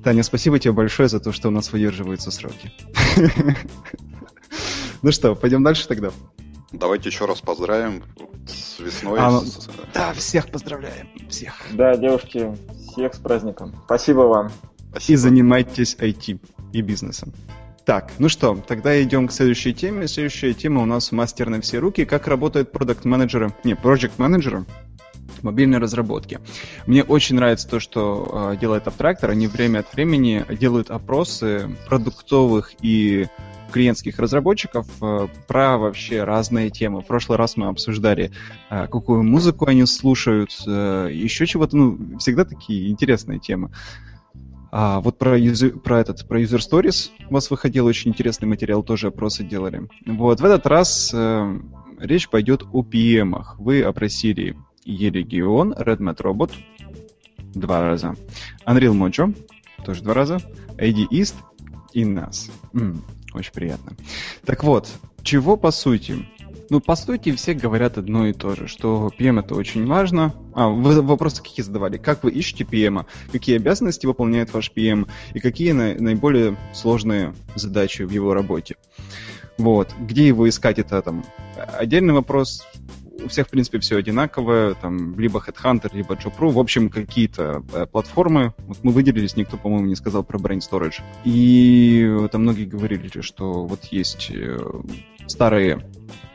[0.05, 2.73] Таня, спасибо тебе большое за то, что у нас выдерживаются сроки.
[5.03, 6.11] Ну что, пойдем дальше тогда?
[6.73, 8.03] Давайте еще раз поздравим
[8.47, 9.19] с весной.
[9.19, 9.43] А, ну,
[9.95, 11.55] да, всех поздравляем, всех.
[11.73, 12.57] Да, девушки,
[12.93, 13.75] всех с праздником.
[13.85, 14.51] Спасибо вам.
[14.91, 15.13] Спасибо.
[15.13, 16.39] И занимайтесь IT
[16.73, 17.33] и бизнесом.
[17.85, 20.09] Так, ну что, тогда идем к следующей теме.
[20.09, 22.05] Следующая тема у нас мастер на все руки.
[22.05, 24.65] Как работают продукт менеджеры не, project менеджеры
[24.96, 24.96] в
[25.47, 26.41] мобильной разработке.
[26.87, 29.31] Мне очень нравится то, что э, делает Abtractor.
[29.31, 33.27] Они время от времени делают опросы продуктовых и
[33.73, 37.01] клиентских разработчиков э, про вообще разные темы.
[37.01, 38.31] В прошлый раз мы обсуждали,
[38.71, 43.71] э, какую музыку они слушают, э, еще чего-то, ну, всегда такие интересные темы.
[44.73, 48.83] А вот про, user, про этот, про User Stories у вас выходил очень интересный материал,
[48.83, 49.89] тоже опросы делали.
[50.07, 51.59] Вот, в этот раз э,
[51.99, 53.35] речь пойдет о PM.
[53.35, 53.55] -ах.
[53.59, 54.57] Вы опросили
[54.87, 56.53] E-регион, Redmat Robot
[57.55, 58.15] два раза,
[58.67, 59.35] Unreal Mojo
[59.85, 60.37] тоже два раза,
[60.77, 61.35] AD East
[61.93, 62.51] и нас.
[62.73, 63.03] М-м,
[63.35, 63.93] очень приятно.
[64.45, 64.89] Так вот,
[65.23, 66.27] чего по сути
[66.69, 70.35] ну, по сути, все говорят одно и то же, что PM это очень важно.
[70.53, 71.97] А, вы вопросы какие задавали?
[71.97, 73.07] Как вы ищете PM?
[73.31, 75.09] Какие обязанности выполняет ваш PM?
[75.33, 78.77] И какие на, наиболее сложные задачи в его работе?
[79.59, 79.95] Вот.
[80.01, 81.25] Где его искать, это там
[81.57, 82.67] отдельный вопрос.
[83.25, 84.75] У всех, в принципе, все одинаковое.
[84.75, 86.51] Там либо Headhunter, либо Job.ru.
[86.51, 88.55] В общем, какие-то э, платформы.
[88.59, 91.03] Вот мы выделились, никто, по-моему, не сказал про Brain Storage.
[91.25, 94.59] И там многие говорили, что вот есть э,
[95.27, 95.83] старые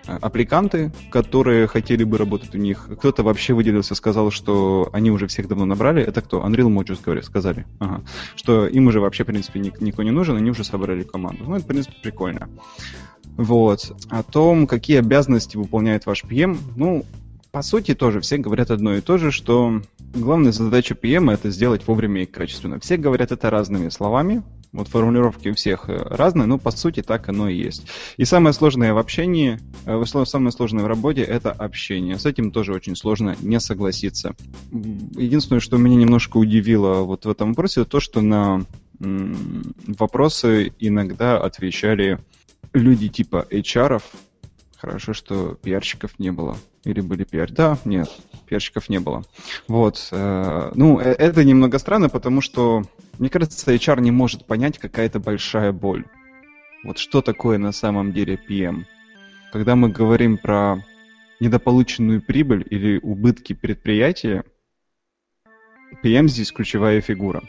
[0.08, 2.90] Э, аппликанты, которые хотели бы работать у них.
[2.98, 6.02] Кто-то вообще выделился, сказал, что они уже всех давно набрали.
[6.02, 6.42] Это кто?
[6.46, 7.66] Unreal Mojo сказали.
[7.80, 8.04] Ага.
[8.36, 11.44] Что им уже вообще, в принципе, никто не нужен, они уже собрали команду.
[11.46, 12.50] Ну, это, в принципе, прикольно.
[13.42, 13.92] Вот.
[14.10, 17.06] О том, какие обязанности выполняет ваш PM, ну,
[17.52, 19.82] по сути, тоже все говорят одно и то же, что
[20.14, 22.80] главная задача PM это сделать вовремя и качественно.
[22.80, 27.28] Все говорят это разными словами, вот формулировки у всех э, разные, но по сути так
[27.30, 27.88] оно и есть.
[28.18, 32.20] И самое сложное в общении, э, самое сложное в работе это общение.
[32.20, 34.36] С этим тоже очень сложно не согласиться.
[34.72, 38.66] Единственное, что меня немножко удивило вот в этом вопросе, то, что на
[39.02, 42.20] вопросы иногда отвечали
[42.74, 44.02] люди типа HR,
[44.82, 46.58] Хорошо, что пиарщиков не было.
[46.86, 47.52] Или были пиар...
[47.52, 48.10] Да, нет,
[48.48, 49.24] пиарщиков не было.
[49.68, 50.08] Вот.
[50.12, 52.82] Э, ну, э, это немного странно, потому что,
[53.20, 56.06] мне кажется, HR не может понять какая-то большая боль.
[56.84, 58.86] Вот что такое на самом деле PM?
[59.54, 60.84] Когда мы говорим про
[61.40, 64.44] недополученную прибыль или убытки предприятия,
[66.04, 67.44] PM здесь ключевая фигура.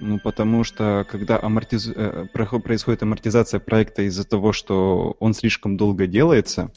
[0.00, 1.90] Ну, потому что когда амортиз...
[1.94, 6.70] Э, происходит амортизация проекта из-за того, что он слишком долго делается,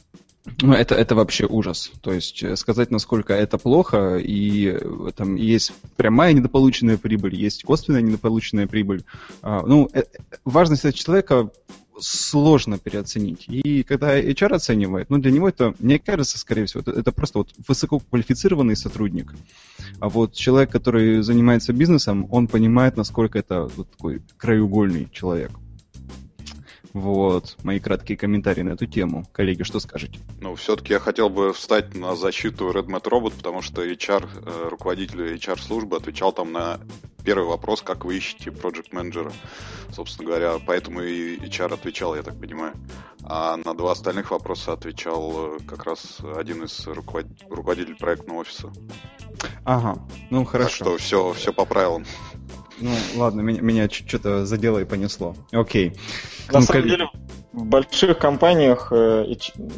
[0.60, 1.90] ну, это, это вообще ужас.
[2.02, 7.64] То есть э, сказать, насколько это плохо, и э, там есть прямая недополученная прибыль, есть
[7.64, 9.04] косвенная недополученная прибыль.
[9.42, 9.90] А, ну,
[10.44, 11.50] важность этого человека
[11.98, 13.44] сложно переоценить.
[13.48, 17.38] И когда HR оценивает, ну, для него это, мне кажется, скорее всего, это, это просто
[17.38, 19.34] вот высококвалифицированный сотрудник.
[20.00, 25.50] А вот человек, который занимается бизнесом, он понимает, насколько это вот такой краеугольный человек.
[26.94, 29.26] Вот, мои краткие комментарии на эту тему.
[29.32, 30.20] Коллеги, что скажете?
[30.40, 35.34] Ну, все-таки я хотел бы встать на защиту RedMat Robot, потому что HR, э, руководитель
[35.34, 36.78] HR-службы отвечал там на
[37.24, 39.32] первый вопрос, как вы ищете project менеджера
[39.90, 42.74] Собственно говоря, поэтому и HR отвечал, я так понимаю.
[43.22, 47.26] А на два остальных вопроса отвечал э, как раз один из руковод...
[47.48, 48.72] руководителей проектного офиса.
[49.64, 50.68] Ага, ну хорошо.
[50.68, 52.04] Так что все, все по правилам.
[52.80, 55.34] Ну, ладно, меня, меня что-то задело и понесло.
[55.52, 55.94] Окей.
[56.52, 56.90] На ну, самом кол...
[56.90, 57.10] деле,
[57.52, 59.26] в больших компаниях э,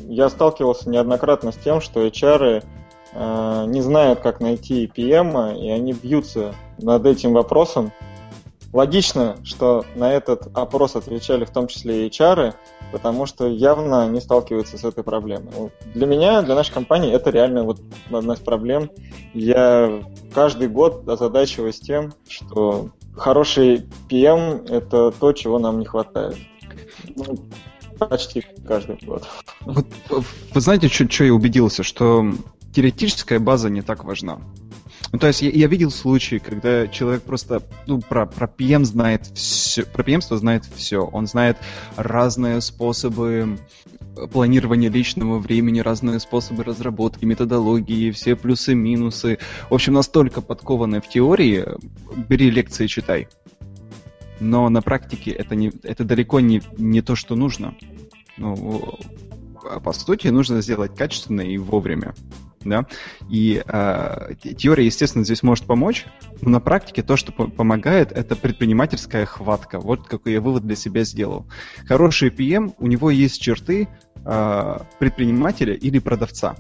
[0.09, 2.65] я сталкивался неоднократно с тем, что HR
[3.13, 7.93] э, не знают, как найти PM, и они бьются над этим вопросом.
[8.73, 12.55] Логично, что на этот опрос отвечали в том числе и HR,
[12.93, 15.71] потому что явно они сталкиваются с этой проблемой.
[15.95, 18.91] Для меня, для нашей компании, это реально вот одна из проблем.
[19.33, 20.03] Я
[20.35, 26.37] каждый год озадачиваюсь тем, что хороший PM— это то, чего нам не хватает.
[27.15, 27.39] Ну,
[27.99, 29.27] почти каждый год.
[29.61, 29.87] Вот,
[30.53, 32.25] вы знаете, что я убедился, что
[32.75, 34.41] теоретическая база не так важна.
[35.13, 39.27] Ну, то есть я, я видел случаи, когда человек просто ну, про, про PM знает
[39.35, 41.05] все, про PM знает все.
[41.05, 41.59] Он знает
[41.97, 43.59] разные способы
[44.33, 49.39] планирования личного времени, разные способы разработки, методологии, все плюсы-минусы.
[49.71, 51.65] В общем, настолько подкованный в теории,
[52.29, 53.29] бери лекции, читай.
[54.41, 57.75] Но на практике это, не, это далеко не, не то, что нужно.
[58.37, 58.99] Ну,
[59.71, 62.15] а по сути, нужно сделать качественно и вовремя
[62.69, 62.87] да,
[63.29, 66.07] и э, теория, естественно, здесь может помочь,
[66.41, 69.79] но на практике то, что помогает, это предпринимательская хватка.
[69.79, 71.47] Вот какой я вывод для себя сделал.
[71.87, 73.89] Хороший PM, у него есть черты
[74.25, 76.57] э, предпринимателя или продавца.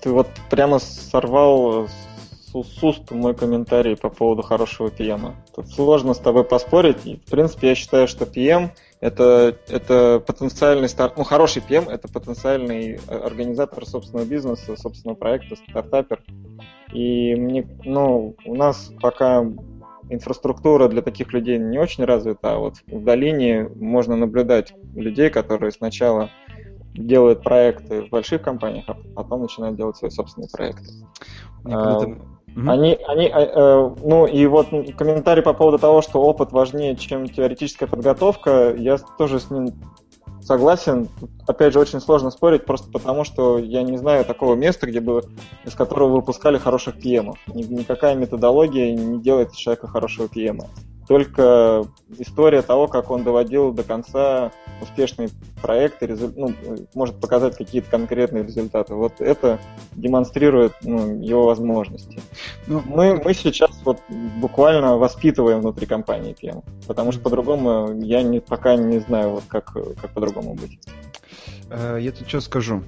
[0.00, 1.88] Ты вот прямо сорвал
[2.52, 5.34] с уст мой комментарий по поводу хорошего PM.
[5.54, 6.98] Тут сложно с тобой поспорить.
[7.04, 8.70] И, в принципе, я считаю, что PM
[9.02, 16.22] это, это потенциальный старт, ну, хороший PM, это потенциальный организатор собственного бизнеса, собственного проекта, стартапер.
[16.92, 19.44] И мне, ну, у нас пока
[20.08, 25.72] инфраструктура для таких людей не очень развита, а вот в долине можно наблюдать людей, которые
[25.72, 26.30] сначала
[26.94, 30.86] делают проекты в больших компаниях, а потом начинают делать свои собственные проекты.
[32.54, 32.70] Mm-hmm.
[32.70, 37.28] Они, они, э, э, ну и вот комментарий по поводу того, что опыт важнее, чем
[37.28, 39.72] теоретическая подготовка, я тоже с ним
[40.42, 41.08] согласен.
[41.46, 45.22] Опять же, очень сложно спорить, просто потому что я не знаю такого места, где бы
[45.64, 47.34] из которого выпускали хороших PM.
[47.46, 50.60] Никакая методология не делает человека хорошего PM
[51.12, 51.84] только
[52.16, 55.28] история того, как он доводил до конца успешный
[55.60, 56.32] проект и резу...
[56.34, 56.54] ну,
[56.94, 58.94] может показать какие-то конкретные результаты.
[58.94, 59.60] Вот это
[59.92, 62.18] демонстрирует ну, его возможности.
[62.66, 64.00] Ну, мы, мы сейчас вот
[64.40, 69.74] буквально воспитываем внутри компании тему, потому что по-другому я не, пока не знаю, вот как,
[69.74, 70.78] как по-другому быть.
[71.68, 72.82] Э, я тут что скажу.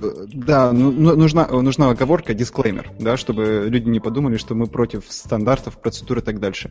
[0.00, 5.04] Да, ну, ну, нужна, нужна оговорка, дисклеймер, да, чтобы люди не подумали, что мы против
[5.08, 6.70] стандартов, процедур и так дальше.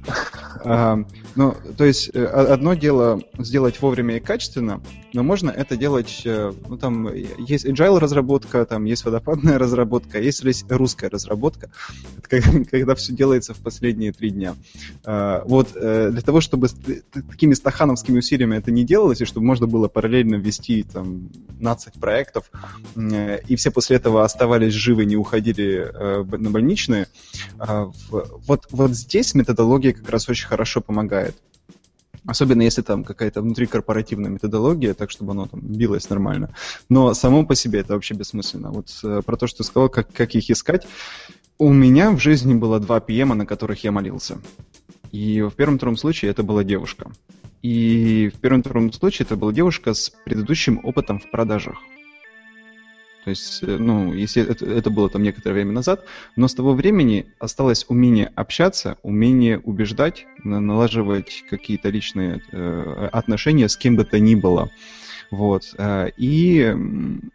[0.63, 0.97] А,
[1.35, 4.81] ну, то есть, э, одно дело сделать вовремя и качественно,
[5.13, 10.43] но можно это делать, э, ну, там, есть agile разработка, там, есть водопадная разработка, есть
[10.69, 11.69] русская разработка,
[12.29, 14.55] когда все делается в последние три дня.
[15.05, 16.67] А, вот, э, для того, чтобы
[17.11, 22.49] такими стахановскими усилиями это не делалось, и чтобы можно было параллельно вести, там, 15 проектов,
[23.47, 27.07] и все после этого оставались живы, не уходили э, на больничные.
[27.57, 31.35] А, вот, вот здесь методология как раз очень хорошо помогает.
[32.25, 36.53] Особенно если там какая-то внутрикорпоративная методология, так чтобы оно там билось нормально.
[36.89, 38.71] Но само по себе это вообще бессмысленно.
[38.71, 40.87] Вот э, про то, что ты сказал, как, как их искать.
[41.57, 44.39] У меня в жизни было два PM, на которых я молился.
[45.11, 47.11] И в первом-втором случае это была девушка.
[47.61, 51.75] И в первом-втором случае это была девушка с предыдущим опытом в продажах.
[53.29, 56.03] То есть, э, ну, если это, это было там некоторое время назад,
[56.35, 63.77] но с того времени осталось умение общаться, умение убеждать, налаживать какие-то личные э, отношения с
[63.77, 64.71] кем бы то ни было.
[65.29, 65.75] Вот.
[65.77, 66.75] Э, и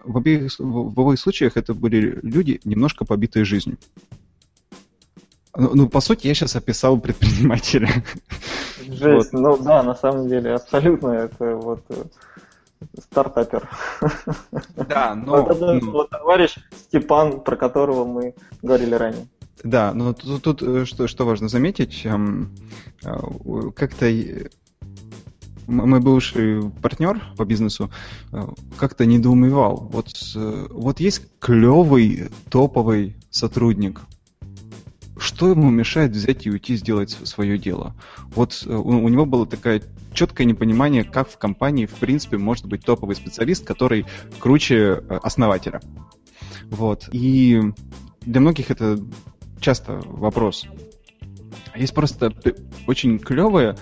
[0.02, 3.78] в обеих, в обоих случаях это были люди, немножко побитые жизнью.
[5.54, 7.88] Ну, ну по сути, я сейчас описал предпринимателя.
[8.84, 9.40] Жесть, вот.
[9.40, 12.02] ну да, на самом деле, абсолютно это вот э,
[12.98, 13.68] стартапер.
[14.76, 15.42] Да, но...
[15.42, 19.26] Вот это вот товарищ Степан, про которого мы говорили ранее.
[19.64, 22.50] Да, но тут, тут э, что, что важно заметить, эм,
[23.02, 23.10] э,
[23.74, 24.06] как-то
[25.66, 27.90] мой бывший партнер по бизнесу
[28.30, 28.42] э,
[28.76, 29.88] как-то недоумевал.
[29.90, 34.02] Вот, вот есть клевый топовый сотрудник.
[35.16, 37.94] что ему мешает взять и уйти сделать свое дело?
[38.34, 39.82] Вот у, у него было такое
[40.14, 44.06] четкое непонимание, как в компании, в принципе, может быть топовый специалист, который
[44.38, 45.80] круче основателя.
[46.70, 47.08] Вот.
[47.12, 47.60] И
[48.22, 48.98] для многих это
[49.60, 50.66] часто вопрос.
[51.76, 52.32] Есть просто
[52.86, 53.76] очень клевая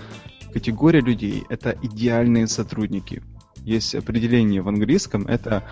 [0.51, 1.43] категория людей.
[1.49, 3.23] Это идеальные сотрудники.
[3.63, 5.63] Есть определение в английском, это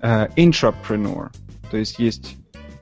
[0.00, 1.30] uh, entrepreneur.
[1.70, 2.36] То есть есть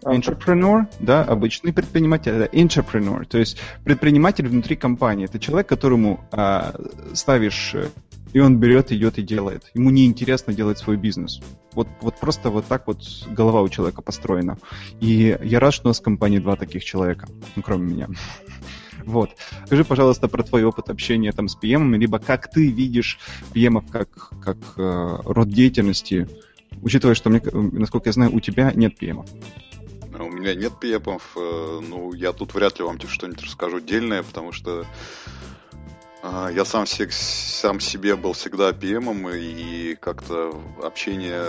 [0.05, 5.25] entrepreneur, да, обычный предприниматель, это entrepreneur, то есть предприниматель внутри компании.
[5.25, 7.75] Это человек, которому uh, ставишь
[8.35, 9.71] и он берет, идет и делает.
[9.75, 11.41] Ему не интересно делать свой бизнес.
[11.73, 14.59] Вот, вот просто вот так вот голова у человека построена.
[15.01, 18.09] И я рад, что у нас в компании два таких человека, ну, кроме меня.
[19.07, 19.33] Вот.
[19.67, 23.19] Скажи, пожалуйста, про твой опыт общения там с PM, либо как ты видишь
[23.53, 26.27] PM как, как э, род деятельности,
[26.81, 29.27] учитывая, что, мне, насколько я знаю, у тебя нет PM.
[30.45, 34.85] Меня нет PM, э, ну, я тут вряд ли вам что-нибудь расскажу дельное, потому что
[36.23, 41.45] а, я сам, сам себе был всегда PM, и как-то общение,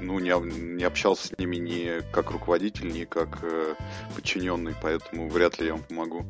[0.00, 3.74] ну, не, не общался с ними ни как руководитель, ни как э,
[4.14, 6.24] подчиненный, поэтому вряд ли я вам помогу.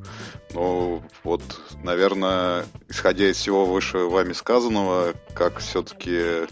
[0.55, 1.43] Но вот,
[1.85, 6.49] наверное, исходя из всего выше вами сказанного, как все-таки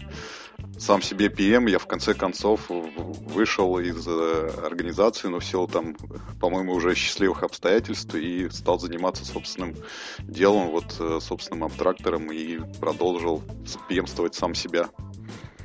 [0.81, 5.95] сам себе PM, я в конце концов вышел из э, организации, но в силу там,
[6.39, 9.75] по-моему, уже счастливых обстоятельств и стал заниматься собственным
[10.19, 13.43] делом, вот э, собственным абтрактором и продолжил
[13.87, 14.89] пьемствовать сам себя.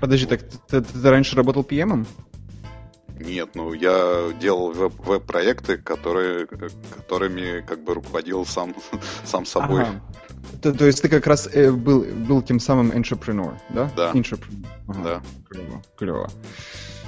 [0.01, 2.07] Подожди, так ты, ты, ты раньше работал PM?
[3.19, 6.47] Нет, ну я делал веб- веб-проекты, которые,
[6.95, 8.75] которыми как бы руководил сам,
[9.25, 9.83] сам собой.
[9.83, 10.03] Ага.
[10.63, 13.91] То, то есть ты как раз э, был, был тем самым entrepreneur, да?
[13.97, 14.13] Да.
[14.13, 14.67] Entrepreneur.
[14.89, 15.03] Ага.
[15.03, 15.23] Да.
[15.49, 16.31] Клево, клево.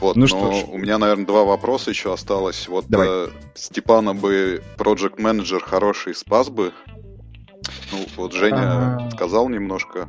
[0.01, 0.65] Вот, ну, что ж.
[0.71, 2.69] у меня, наверное, два вопроса еще осталось.
[2.69, 3.09] Вот Давай.
[3.09, 6.73] э, Степана бы project менеджер хороший спас бы.
[7.93, 9.11] Ну, вот Женя ага.
[9.11, 10.09] сказал немножко.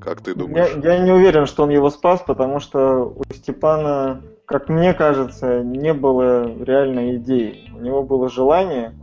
[0.00, 0.70] Как ты думаешь?
[0.82, 5.60] Я, я не уверен, что он его спас, потому что у Степана, как мне кажется,
[5.60, 7.70] не было реальной идеи.
[7.74, 8.94] У него было желание,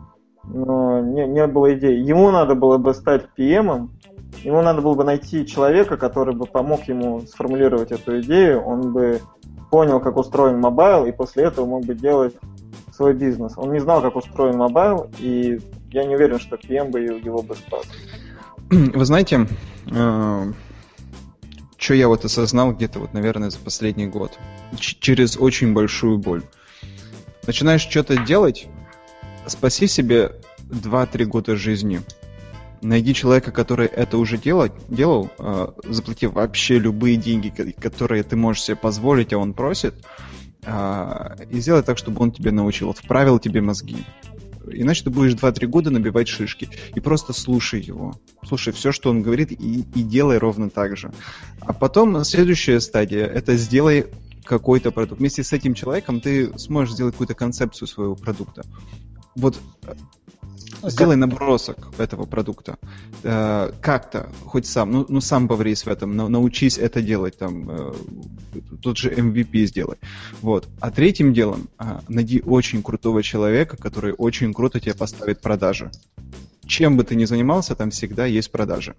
[0.47, 1.99] но не, не было идеи.
[1.99, 3.89] Ему надо было бы стать PM,
[4.43, 9.21] ему надо было бы найти человека, который бы помог ему сформулировать эту идею, он бы
[9.71, 12.35] понял, как устроен mobile, и после этого мог бы делать
[12.93, 13.53] свой бизнес.
[13.57, 15.59] Он не знал, как устроен mobile, и
[15.91, 17.85] я не уверен, что PM бы его бы спас.
[18.69, 19.47] Вы знаете,
[19.91, 20.51] э,
[21.77, 24.39] что я вот осознал где-то вот, наверное, за последний год.
[24.79, 26.43] Ч- через очень большую боль.
[27.45, 28.67] Начинаешь что-то делать,
[29.47, 30.31] спаси себе
[30.69, 32.01] 2-3 года жизни.
[32.81, 38.63] Найди человека, который это уже делал, делал э, заплати вообще любые деньги, которые ты можешь
[38.63, 39.95] себе позволить, а он просит,
[40.63, 44.05] э, и сделай так, чтобы он тебе научил, вправил тебе мозги.
[44.67, 46.69] Иначе ты будешь 2-3 года набивать шишки.
[46.95, 48.19] И просто слушай его.
[48.43, 51.11] Слушай все, что он говорит, и, и делай ровно так же.
[51.61, 54.07] А потом следующая стадия– это сделай
[54.43, 55.19] какой-то продукт.
[55.19, 58.63] Вместе с этим человеком ты сможешь сделать какую-то концепцию своего продукта
[59.35, 59.59] вот
[60.81, 62.77] а сделай набросок этого продукта.
[63.23, 67.69] Э, как-то, хоть сам, ну, ну сам поврись в этом, на, научись это делать, там,
[67.69, 67.93] э,
[68.83, 69.97] тот же MVP сделай.
[70.41, 70.67] Вот.
[70.79, 75.89] А третьим делом, э, найди очень крутого человека, который очень круто тебе поставит продажи.
[76.67, 78.95] Чем бы ты ни занимался, там всегда есть продажи.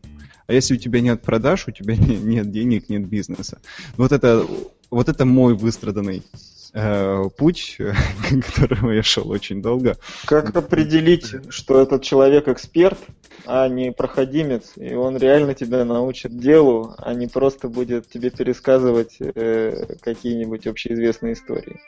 [0.49, 3.59] А если у тебя нет продаж, у тебя нет денег, нет бизнеса.
[3.97, 4.45] Вот это,
[4.91, 6.25] вот это мой выстраданный
[6.73, 9.97] э, путь, к которому я шел очень долго.
[10.27, 12.99] Как определить, что этот человек эксперт,
[13.47, 19.17] а не проходимец, и он реально тебя научит делу, а не просто будет тебе пересказывать
[19.21, 21.81] э, какие-нибудь общеизвестные истории?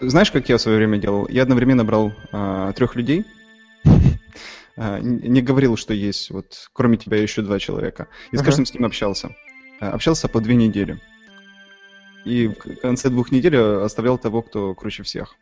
[0.00, 1.26] Знаешь, как я в свое время делал?
[1.28, 3.24] Я одновременно брал э, трех людей,
[4.76, 8.74] э, не говорил, что есть вот кроме тебя еще два человека, и с каждым с
[8.74, 9.34] ним общался.
[9.80, 11.00] Э, общался по две недели
[12.26, 15.36] и в конце двух недель оставлял того, кто круче всех.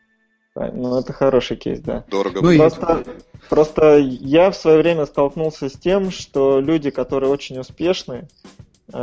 [0.54, 2.04] Ну, это хороший кейс, да.
[2.08, 2.40] Дорого.
[2.40, 3.04] Ну, просто,
[3.48, 8.28] просто я в свое время столкнулся с тем, что люди, которые очень успешны,
[8.92, 8.98] э,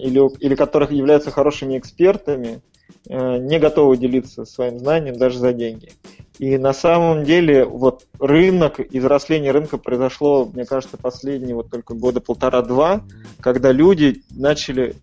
[0.00, 2.60] или, или которых являются хорошими экспертами,
[3.08, 5.90] э, не готовы делиться своим знанием даже за деньги.
[6.38, 12.20] И на самом деле вот рынок, изросление рынка произошло, мне кажется, последние вот только года
[12.20, 13.02] полтора-два,
[13.40, 14.94] когда люди начали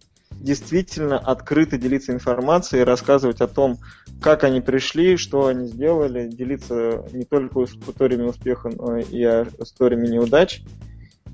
[0.42, 3.78] действительно открыто делиться информацией, рассказывать о том,
[4.22, 9.24] как они пришли, что они сделали, делиться не только историями успеха, но и
[9.60, 10.62] историями неудач.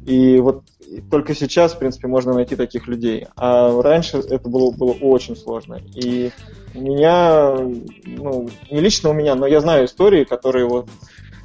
[0.06, 0.64] И вот
[1.12, 3.28] только сейчас, в принципе, можно найти таких людей.
[3.36, 5.82] А раньше это было, было очень сложно.
[5.96, 6.32] И
[6.74, 7.56] у меня,
[8.06, 10.90] ну, не лично у меня, но я знаю истории, которые вот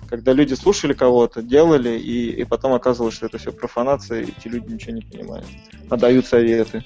[0.09, 4.47] когда люди слушали кого-то, делали, и, и потом оказывалось, что это все профанация, и эти
[4.47, 5.47] люди ничего не понимают,
[5.89, 6.85] а дают советы.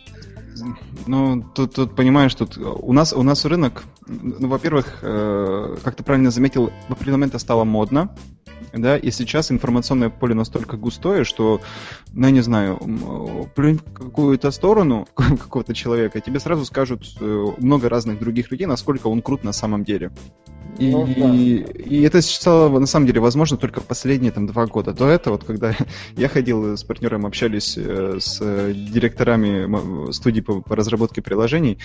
[1.07, 6.03] Ну, тут, тут понимаешь, тут у нас, у нас рынок, ну, во-первых, э, как ты
[6.03, 8.15] правильно заметил, в определенный момент это стало модно,
[8.73, 11.61] да, и сейчас информационное поле настолько густое, что,
[12.13, 12.79] ну, я не знаю,
[13.55, 19.07] плюнь в какую-то сторону какого-то человека, тебе сразу скажут э, много разных других людей, насколько
[19.09, 20.11] он крут на самом деле.
[20.79, 21.35] И, ну, да.
[21.35, 24.93] и, и это стало, на самом деле, возможно только последние там, два года.
[24.93, 25.75] До этого, вот, когда
[26.17, 28.39] я ходил с партнером, общались э, с
[28.73, 31.79] директорами студии по, по разработке приложений,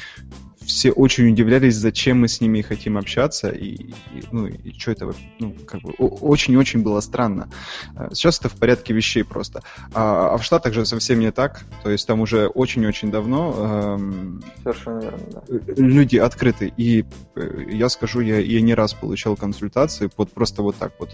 [0.71, 3.93] все очень удивлялись, зачем мы с ними хотим общаться, и, и
[4.31, 7.49] ну, и что это, ну, как бы, очень-очень было странно.
[7.95, 9.61] А, сейчас это в порядке вещей просто.
[9.93, 14.43] А, а в Штатах же совсем не так, то есть там уже очень-очень давно эм,
[14.63, 15.73] Совершенно верно, да.
[15.77, 17.05] люди открыты, и
[17.35, 21.09] э, я скажу, я, я не раз получал консультации под просто вот так вот.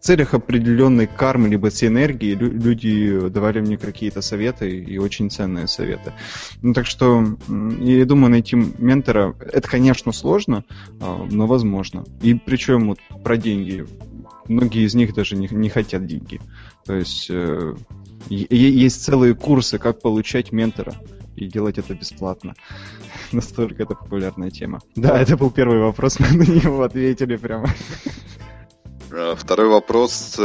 [0.00, 6.12] В целях определенной кармы либо синергии люди давали мне какие-то советы, и очень ценные советы.
[6.62, 7.24] Ну, так что
[7.80, 8.56] я думаю, найти
[8.90, 10.64] ментора, это, конечно, сложно,
[11.00, 12.04] а, но возможно.
[12.22, 13.86] И причем вот про деньги.
[14.48, 16.40] Многие из них даже не, не хотят деньги.
[16.84, 17.76] То есть э,
[18.28, 20.94] есть целые курсы, как получать ментора
[21.36, 22.54] и делать это бесплатно.
[23.32, 24.80] Настолько это популярная тема.
[24.96, 27.68] Да, это был первый вопрос, мы на него ответили прямо.
[29.12, 30.40] А, второй вопрос.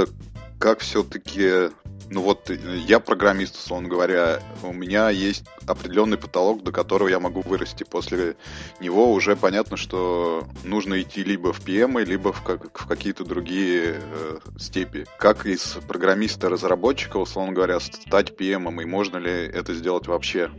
[0.59, 1.71] Как все-таки
[2.09, 7.19] ну вот э, я программист, условно говоря, у меня есть определенный потолок, до которого я
[7.19, 7.83] могу вырасти.
[7.83, 8.35] После
[8.79, 13.95] него уже понятно, что нужно идти либо в PM, либо в, как, в какие-то другие
[13.99, 15.05] э, степи.
[15.17, 20.49] Как из программиста-разработчика, условно говоря, стать PM, и можно ли это сделать вообще?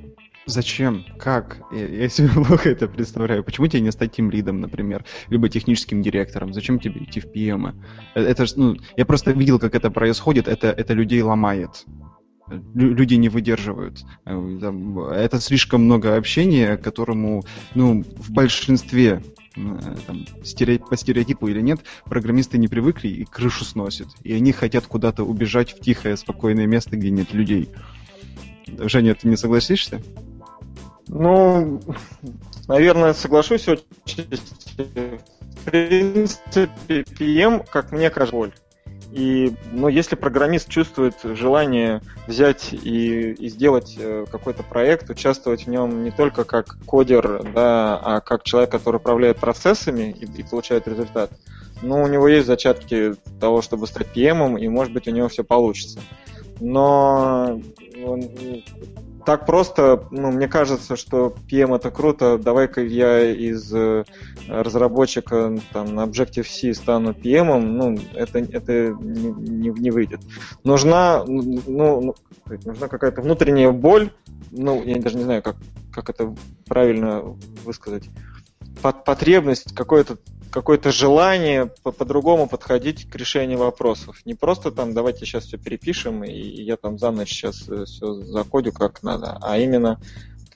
[0.46, 1.04] Зачем?
[1.18, 1.58] Как?
[1.72, 3.42] Я, я себе плохо это представляю.
[3.42, 6.54] Почему тебе не стать тем лидом, например, либо техническим директором?
[6.54, 7.74] Зачем тебе идти в PM?
[8.14, 10.46] Э, это ж, ну, я просто видел, как это происходит.
[10.46, 11.84] Это, это людей ломает.
[12.48, 14.04] Лю люди не выдерживают.
[14.24, 17.44] Э, это слишком много общения, которому,
[17.74, 19.24] ну, в большинстве
[19.56, 24.10] э, там, стереотип, по стереотипу или нет, программисты не привыкли и крышу сносят.
[24.22, 27.68] И они хотят куда-то убежать в тихое, спокойное место, где нет людей.
[28.68, 30.00] Женя, ты не согласишься?
[31.08, 31.80] Ну,
[32.68, 34.40] наверное, соглашусь отчасти.
[34.76, 38.52] В принципе, PM, как мне кажется, боль.
[39.12, 45.70] И, ну, если программист чувствует желание взять и, и сделать э, какой-то проект, участвовать в
[45.70, 50.88] нем не только как кодер, да, а как человек, который управляет процессами и, и получает
[50.88, 51.30] результат,
[51.82, 55.44] ну, у него есть зачатки того, чтобы стать PM, и, может быть, у него все
[55.44, 56.00] получится.
[56.60, 57.60] Но
[59.26, 64.04] так просто, ну, мне кажется, что PM это круто, давай-ка я из э,
[64.48, 70.20] разработчика там, на Objective-C стану PM, ну, это, это не, не, не выйдет.
[70.62, 72.14] Нужна, ну, ну
[72.64, 74.12] нужна какая-то внутренняя боль,
[74.52, 75.56] ну, я даже не знаю, как,
[75.92, 76.32] как это
[76.68, 77.22] правильно
[77.64, 78.08] высказать,
[79.04, 80.18] потребность, какое-то
[80.50, 84.20] какое-то желание по-другому подходить к решению вопросов.
[84.24, 88.14] Не просто там давайте сейчас все перепишем, и я там за ночь сейчас э, все
[88.14, 90.00] закодю как надо, а именно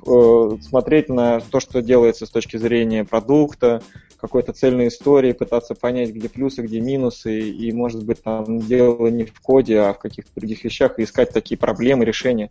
[0.07, 3.83] э, смотреть на то, что делается с точки зрения продукта,
[4.21, 9.25] какой-то цельной истории, пытаться понять, где плюсы, где минусы, и, может быть, там дело не
[9.25, 12.51] в коде, а в каких-то других вещах, и искать такие проблемы, решения.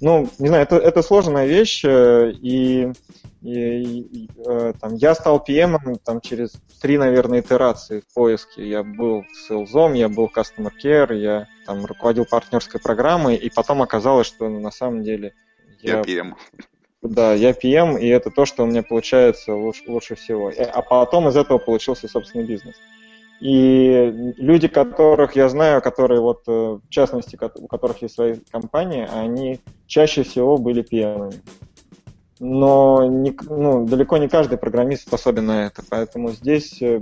[0.00, 2.92] Ну, не знаю, это, это сложная вещь, э, и
[3.44, 8.66] и, и, э, там, я стал PM там, через три, наверное, итерации в поиске.
[8.66, 13.82] Я был в Sales, я был Customer Care, я там руководил партнерской программой, и потом
[13.82, 15.34] оказалось, что на самом деле
[15.82, 16.34] я, я PM.
[17.02, 20.50] Да, я PM, и это то, что у меня получается лучше, лучше всего.
[20.72, 22.76] А потом из этого получился собственный бизнес.
[23.40, 29.06] И люди, которых я знаю, которые вот, э, в частности, у которых есть свои компании,
[29.12, 30.82] они чаще всего были.
[30.82, 31.32] -ами
[32.40, 37.00] но не, ну, далеко не каждый программист способен на это, поэтому здесь э,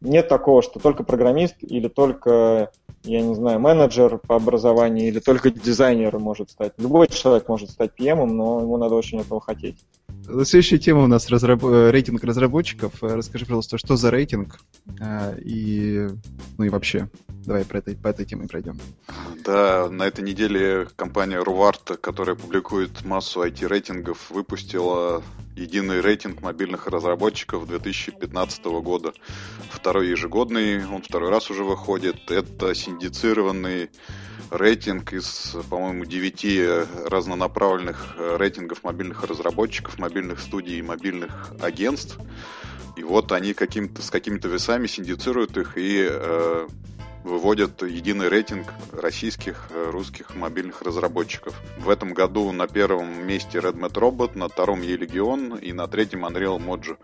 [0.00, 2.70] нет такого, что только программист или только,
[3.02, 6.74] я не знаю, менеджер по образованию или только дизайнер может стать.
[6.78, 9.84] Любой человек может стать PM, но ему надо очень этого хотеть.
[10.26, 11.64] Следующая тема у нас разраб...
[11.64, 12.92] Э, рейтинг разработчиков.
[13.00, 14.58] Расскажи, пожалуйста, что за рейтинг
[15.00, 16.08] э, и,
[16.58, 17.08] ну и вообще,
[17.44, 18.78] давай про этой, по этой теме пройдем.
[19.44, 25.22] Да, на этой неделе компания Ruvart, которая публикует массу IT-рейтингов, выпустила
[25.54, 29.12] единый рейтинг мобильных разработчиков 2015 года.
[29.70, 32.30] Второй ежегодный, он второй раз уже выходит.
[32.30, 33.90] Это синдицированный
[34.50, 42.18] рейтинг из, по-моему, 9 разнонаправленных э, рейтингов мобильных разработчиков, мобильных студий и мобильных агентств.
[42.96, 46.68] И вот они каким-то, с какими-то весами синдицируют их и э,
[47.26, 51.60] выводят единый рейтинг российских, э, русских мобильных разработчиков.
[51.78, 56.58] В этом году на первом месте RedMat Robot, на втором E-Legion и на третьем Unreal
[56.58, 56.96] Mojo.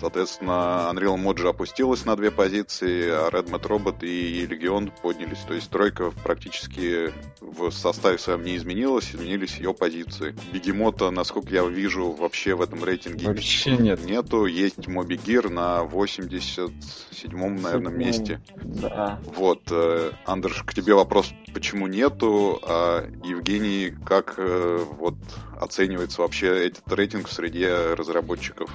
[0.00, 5.40] Соответственно, Unreal Mojo опустилась на две позиции, а RedMat Robot и E-Legion поднялись.
[5.48, 10.36] То есть тройка практически в составе своем не изменилась, изменились ее позиции.
[10.52, 14.04] Бегемота, насколько я вижу, вообще в этом рейтинге вообще нет.
[14.04, 14.44] нету.
[14.44, 18.40] Есть Моби Гир на 87-м, наверное, месте.
[18.56, 19.20] Да.
[19.36, 25.14] Вот, э, Андерш, к тебе вопрос, почему нету, а Евгений, как э, вот
[25.60, 28.70] оценивается вообще этот рейтинг в среде разработчиков?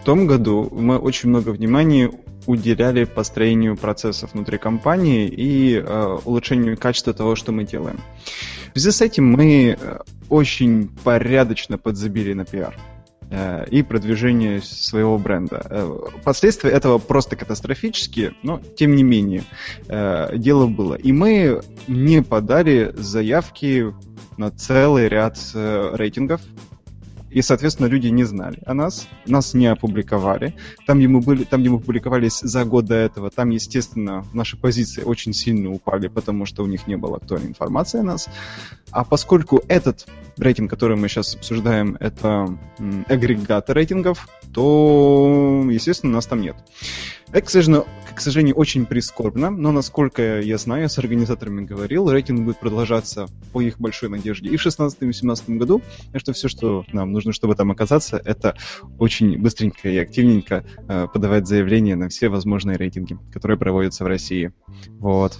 [0.00, 2.10] В том году мы очень много внимания
[2.46, 8.00] уделяли построению процессов внутри компании и э, улучшению качества того, что мы делаем.
[8.74, 9.98] В связи с этим мы э,
[10.28, 12.76] очень порядочно подзабили на пиар
[13.70, 15.66] и продвижение своего бренда.
[15.68, 19.44] Э, последствия этого просто катастрофические, но тем не менее
[19.88, 20.94] дело было.
[20.94, 23.94] И мы не подали заявки
[24.36, 26.40] на целый ряд рейтингов
[27.34, 30.54] и, соответственно, люди не знали о нас, нас не опубликовали.
[30.86, 34.56] Там, где мы, были, там, где мы публиковались за год до этого, там, естественно, наши
[34.56, 38.28] позиции очень сильно упали, потому что у них не было актуальной информации о нас.
[38.92, 40.06] А поскольку этот
[40.36, 42.56] рейтинг, который мы сейчас обсуждаем, это
[43.08, 46.54] агрегатор рейтингов, то, естественно, нас там нет.
[47.32, 52.42] Это, к сожалению, к сожалению, очень прискорбно, но, насколько я знаю, с организаторами говорил, рейтинг
[52.44, 55.82] будет продолжаться по их большой надежде и в 2016 и 2017 году,
[56.12, 58.56] и что все, что нам нужно, чтобы там оказаться, это
[58.98, 64.52] очень быстренько и активненько э, подавать заявления на все возможные рейтинги, которые проводятся в России.
[64.98, 65.38] Вот.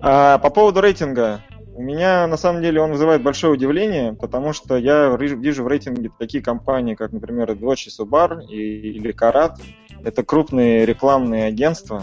[0.00, 1.42] А, по поводу рейтинга,
[1.74, 6.10] у меня, на самом деле, он вызывает большое удивление, потому что я вижу в рейтинге
[6.18, 9.60] такие компании, как, например, Dodge Subar или Карат,
[10.02, 12.02] это крупные рекламные агентства.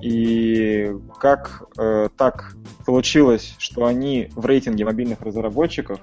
[0.00, 0.90] И
[1.20, 6.00] как э, так получилось, что они в рейтинге мобильных разработчиков,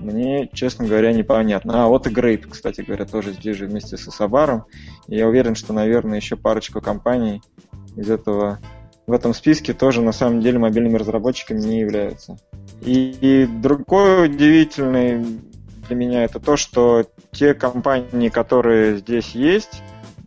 [0.00, 1.84] мне, честно говоря, непонятно.
[1.84, 4.64] А вот и Grape, кстати говоря, тоже здесь же вместе с Исабаром.
[5.08, 7.42] И я уверен, что, наверное, еще парочка компаний
[7.96, 8.58] из этого
[9.06, 12.38] в этом списке тоже на самом деле мобильными разработчиками не являются.
[12.82, 15.24] И, и другой удивительный
[15.88, 19.82] для меня это то, что те компании, которые здесь есть,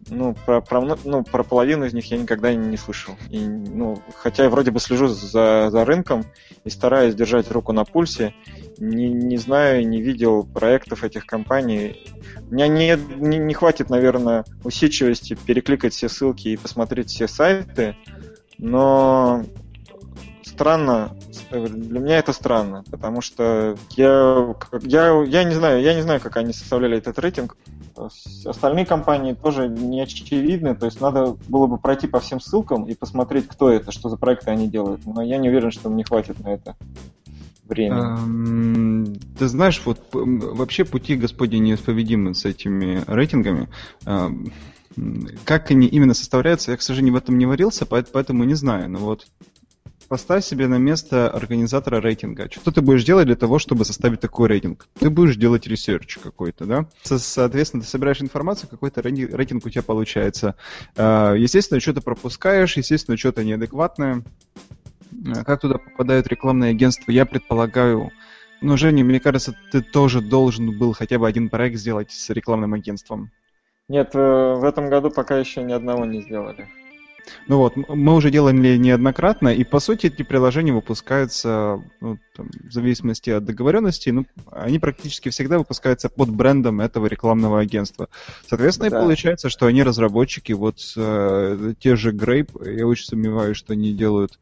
[0.10, 3.16] ну, про, про, ну, про половину из них я никогда не слышал.
[3.30, 6.26] И, ну, хотя я вроде бы слежу за, за рынком
[6.64, 8.34] и стараюсь держать руку на пульсе,
[8.78, 12.06] не, не знаю, не видел проектов этих компаний.
[12.50, 17.96] У меня не, не, не хватит, наверное, усидчивости перекликать все ссылки и посмотреть все сайты,
[18.58, 19.44] но
[20.44, 21.16] странно,
[21.52, 26.38] для меня это странно, потому что я, я, я не знаю, я не знаю, как
[26.38, 27.58] они составляли этот рейтинг.
[28.46, 32.96] Остальные компании тоже не очевидны, то есть надо было бы пройти по всем ссылкам и
[32.96, 35.06] посмотреть, кто это, что за проекты они делают.
[35.06, 36.76] Но я не уверен, что мне хватит на это
[37.66, 39.18] времени.
[39.38, 43.70] Ты знаешь, вот вообще пути Господи неисповедимы с этими рейтингами.
[45.46, 48.90] Как они именно составляются, я, к сожалению, в этом не варился, поэтому не знаю.
[48.90, 49.26] Но вот
[50.14, 52.48] Поставь себе на место организатора рейтинга.
[52.48, 54.88] Что ты будешь делать для того, чтобы составить такой рейтинг?
[55.00, 56.86] Ты будешь делать research какой-то, да?
[57.02, 60.56] Соответственно, ты собираешь информацию, какой-то рейтинг у тебя получается.
[60.96, 64.22] А, естественно, что-то пропускаешь, естественно, что-то неадекватное.
[65.36, 68.12] А, как туда попадают рекламные агентства, я предполагаю,
[68.62, 72.76] ну, Женя, мне кажется, ты тоже должен был хотя бы один проект сделать с рекламным
[72.76, 73.32] агентством.
[73.90, 76.68] Нет, э, в этом году пока еще ни одного не сделали.
[77.48, 82.72] Ну вот, мы уже делали неоднократно, и по сути эти приложения выпускаются, ну, там, в
[82.72, 88.10] зависимости от договоренности, ну, они практически всегда выпускаются под брендом этого рекламного агентства.
[88.48, 88.98] Соответственно, да.
[88.98, 93.94] и получается, что они разработчики, вот э, те же Grape, я очень сомневаюсь, что они
[93.94, 94.40] делают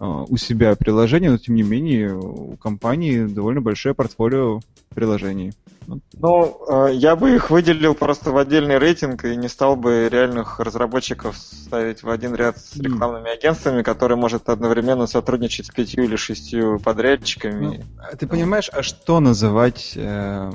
[0.00, 4.60] э, у себя приложение, но тем не менее у компании довольно большое портфолио
[4.94, 5.52] приложений.
[6.14, 10.60] Ну, э, я бы их выделил просто в отдельный рейтинг и не стал бы реальных
[10.60, 16.16] разработчиков ставить в один ряд с рекламными агентствами, которые может одновременно сотрудничать с пятью или
[16.16, 17.84] шестью подрядчиками.
[17.96, 20.50] Ну, ты понимаешь, а что называть э,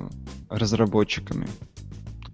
[0.50, 1.48] разработчиками?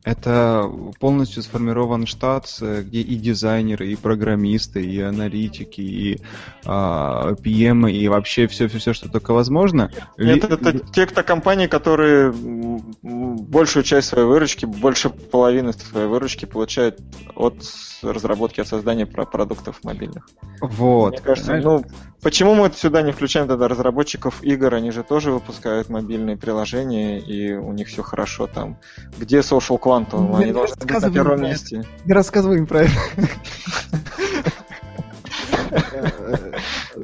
[0.08, 6.22] Это полностью сформирован штат, где и дизайнеры, и программисты, и аналитики, и
[6.66, 9.92] а, PM, и вообще все-все-все, что только возможно.
[10.18, 10.56] Нет, Ли...
[10.56, 12.34] это те, кто компании, которые
[13.02, 17.02] большую часть своей выручки, больше половины своей выручки получают
[17.36, 17.62] от
[18.02, 20.30] разработки, от создания продуктов мобильных.
[20.62, 21.12] Вот.
[21.12, 21.84] Мне кажется, ну,
[22.22, 24.74] почему мы сюда не включаем тогда разработчиков игр?
[24.74, 28.78] Они же тоже выпускают мобильные приложения, и у них все хорошо там.
[29.18, 30.36] Где Social Quantum?
[30.36, 31.84] Они должны быть на первом месте.
[32.06, 32.92] Не рассказывай им про это.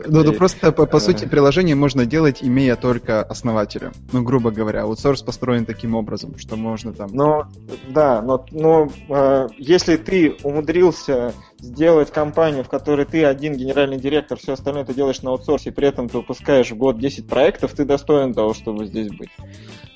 [0.06, 3.92] Ну, ну просто, по сути, приложение можно делать, имея только основателя.
[4.12, 7.10] Ну, грубо говоря, аутсорс построен таким образом, что можно там...
[7.14, 7.44] Ну,
[7.90, 11.34] да, но, но э, если ты умудрился
[11.64, 15.88] сделать компанию, в которой ты один генеральный директор, все остальное ты делаешь на аутсорсе, при
[15.88, 19.30] этом ты выпускаешь в год 10 проектов, ты достоин того, чтобы здесь быть.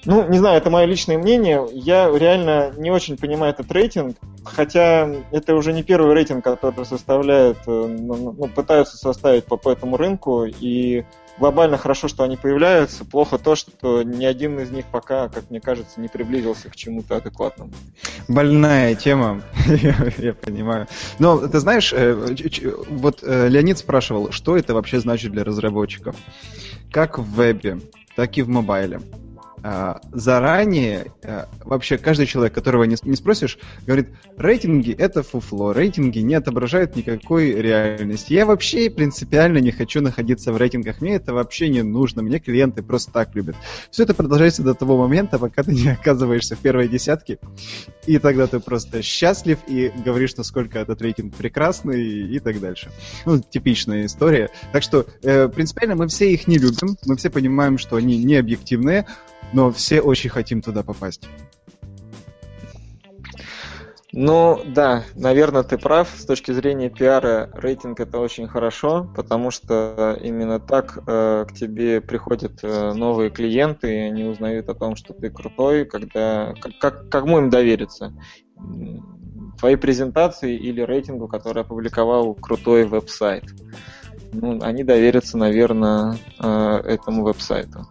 [0.06, 1.68] Ну, не знаю, это мое личное мнение.
[1.74, 4.16] Я реально не очень понимаю этот рейтинг,
[4.46, 9.58] хотя это уже не первый рейтинг, который составляет, э, ну, ну, ну, пытаются составить по,
[9.58, 11.04] по этому рынку, и
[11.40, 13.06] глобально хорошо, что они появляются.
[13.06, 17.18] Плохо то, что ни один из них пока, как мне кажется, не приблизился к чему-то
[17.18, 17.72] адекватному.
[18.28, 19.42] Больная тема,
[20.18, 20.88] я, понимаю.
[21.20, 22.14] Но ты знаешь, э,
[22.90, 26.16] вот э, Леонид спрашивал, что это вообще значит для разработчиков?
[26.92, 27.80] Как в вебе,
[28.16, 29.02] так и в мобайле.
[29.64, 36.20] А, заранее, а, вообще каждый человек, которого не, не спросишь, говорит, рейтинги это фуфло, рейтинги
[36.20, 38.34] не отображают никакой реальности.
[38.34, 42.84] Я вообще принципиально не хочу находиться в рейтингах, мне это вообще не нужно, мне клиенты
[42.84, 43.56] просто так любят.
[43.92, 47.40] Все это продолжается до того момента, пока ты не оказываешься в первой десятке,
[48.06, 52.90] и тогда ты просто счастлив и говоришь, насколько этот рейтинг прекрасный и так дальше.
[53.26, 54.50] Ну, типичная история.
[54.72, 58.36] Так что, э, принципиально мы все их не любим, мы все понимаем, что они не
[58.36, 59.06] объективные,
[59.54, 61.28] но все очень хотим туда попасть.
[64.20, 66.10] Ну, да, наверное, ты прав.
[66.18, 72.02] С точки зрения пиара рейтинг это очень хорошо, потому что именно так э, к тебе
[72.02, 77.10] приходят э, новые клиенты, и они узнают о том, что ты крутой, когда как, как,
[77.10, 78.12] кому им довериться?
[79.60, 83.44] Твоей презентации или рейтингу, который опубликовал крутой веб-сайт.
[84.34, 87.86] Ну, они доверятся, наверное, э, этому веб-сайту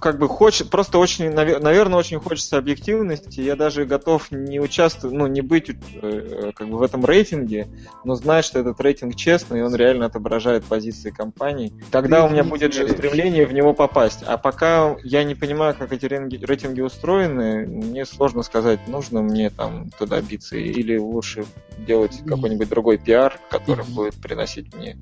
[0.00, 3.40] как бы хочет, просто очень, наверное, очень хочется объективности.
[3.40, 7.68] Я даже готов не участвовать, ну, не быть э, как бы в этом рейтинге,
[8.04, 11.72] но знать, что этот рейтинг честный, и он реально отображает позиции компаний.
[11.90, 14.22] Тогда у меня будет же стремление в него попасть.
[14.26, 19.50] А пока я не понимаю, как эти рейтинги, рейтинги устроены, мне сложно сказать, нужно мне
[19.50, 21.46] там туда биться или лучше
[21.78, 24.96] делать какой-нибудь другой пиар, который будет приносить мне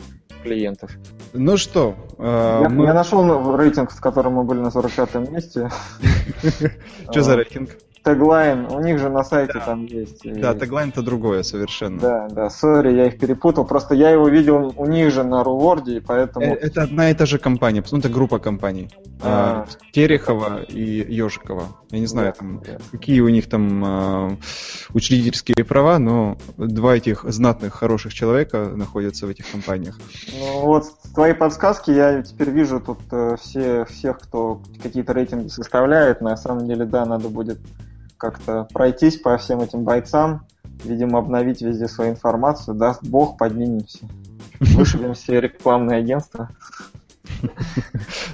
[0.45, 0.91] клиентов.
[1.33, 2.85] Ну что, э, я, мы...
[2.85, 5.71] я нашел рейтинг, в котором мы были на 45 месте.
[7.11, 7.71] Что за рейтинг?
[8.05, 9.61] Теглайн, у них же на сайте да.
[9.61, 10.31] там есть.
[10.41, 11.99] Да, теглайн это другое совершенно.
[11.99, 13.65] Да, да, сори, я их перепутал.
[13.65, 16.45] Просто я его видел у них же на Руворде, поэтому...
[16.45, 18.91] Э, это одна и та же компания, ну это группа компаний.
[19.23, 21.69] А, Терехова и Ежикова.
[21.91, 24.37] Я не знаю, там, какие у них там а,
[24.93, 29.99] учредительские права, но два этих знатных, хороших человека находятся в этих компаниях.
[30.39, 30.85] Ну вот,
[31.15, 36.21] твои подсказки я теперь вижу тут э, все, всех, кто какие-то рейтинги составляет.
[36.21, 37.59] На самом деле, да, надо будет
[38.17, 40.47] как-то пройтись по всем этим бойцам,
[40.85, 44.07] видимо, обновить везде свою информацию, даст бог, поднимемся.
[44.61, 46.51] Вышибем все рекламные агентства.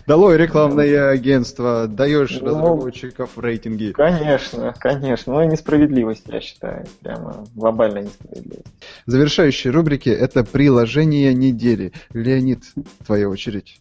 [0.07, 3.93] Долой рекламное агентство, даешь ну, разработчиков рейтинги.
[3.93, 5.35] Конечно, конечно.
[5.35, 6.87] Ну и несправедливость, я считаю.
[7.01, 8.67] Прямо глобальная несправедливость.
[9.07, 11.93] Завершающие рубрики– это приложение недели.
[12.13, 12.63] Леонид,
[13.07, 13.81] твоя очередь.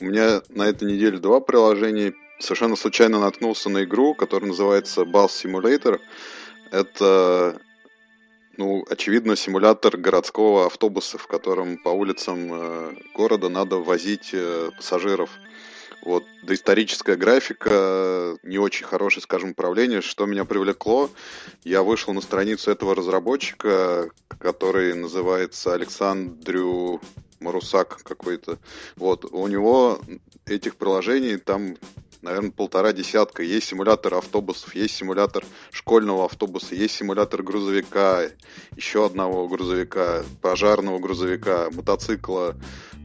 [0.00, 5.28] У меня на этой неделе два приложения совершенно случайно наткнулся на игру, которая называется Bus
[5.28, 6.00] Simulator.
[6.70, 7.60] Это,
[8.56, 15.30] ну, очевидно, симулятор городского автобуса, в котором по улицам э, города надо возить э, пассажиров.
[16.02, 20.02] Вот, доисторическая графика, не очень хорошее, скажем, управление.
[20.02, 21.10] Что меня привлекло,
[21.62, 27.00] я вышел на страницу этого разработчика, который называется Александрю
[27.40, 28.58] Марусак какой-то.
[28.96, 29.98] Вот, у него
[30.46, 31.76] этих приложений там
[32.24, 33.42] наверное, полтора десятка.
[33.42, 38.22] Есть симулятор автобусов, есть симулятор школьного автобуса, есть симулятор грузовика,
[38.76, 42.56] еще одного грузовика, пожарного грузовика, мотоцикла,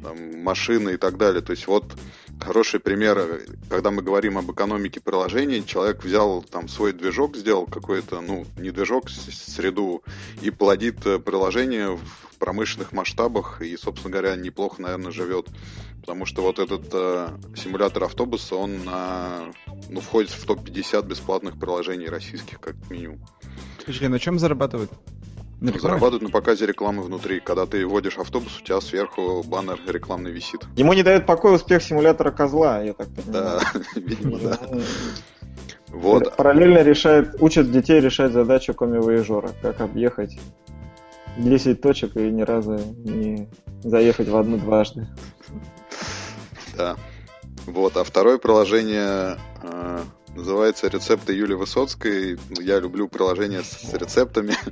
[0.02, 1.42] там, машины и так далее.
[1.42, 1.94] То есть вот
[2.40, 8.22] хороший пример, когда мы говорим об экономике приложений, человек взял там свой движок, сделал какой-то,
[8.22, 10.02] ну, не движок, среду,
[10.42, 15.48] и плодит э, приложение в промышленных масштабах и, собственно говоря, неплохо, наверное, живет.
[16.02, 19.52] Потому что вот этот э, симулятор автобуса, он на,
[19.90, 23.20] ну, входит в топ-50 бесплатных приложений российских, как минимум.
[23.82, 24.92] Скажи, на чем зарабатывают?
[25.62, 27.42] На Зарабатывают на показе рекламы внутри.
[27.42, 30.62] Когда ты вводишь автобус, у тебя сверху баннер рекламный висит.
[30.78, 33.60] Ему не дает покоя успех симулятора козла, я так понимаю.
[33.60, 34.60] Да, видимо, да.
[35.90, 36.36] Вот.
[36.38, 40.40] Параллельно решает, учат детей решать задачу коми-воежора, как объехать
[41.38, 43.50] 10 точек и ни разу не
[43.84, 45.08] заехать в одну дважды.
[46.80, 46.96] Да.
[47.66, 50.04] Вот, а второе приложение э,
[50.34, 52.40] называется «Рецепты Юлии Высоцкой».
[52.58, 54.56] Я люблю приложения с рецептами.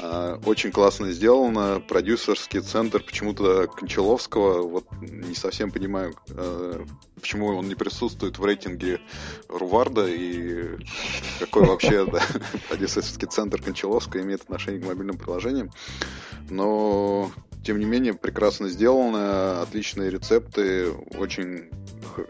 [0.00, 1.80] А, очень классно сделано.
[1.88, 4.62] Продюсерский центр почему-то Кончаловского.
[4.68, 9.00] Вот не совсем понимаю, а, почему он не присутствует в рейтинге
[9.48, 10.76] Руварда и
[11.38, 12.20] какой вообще да,
[12.68, 15.70] продюсерский центр Кончаловского имеет отношение к мобильным приложениям.
[16.50, 17.30] Но,
[17.64, 21.70] тем не менее, прекрасно сделано, отличные рецепты, очень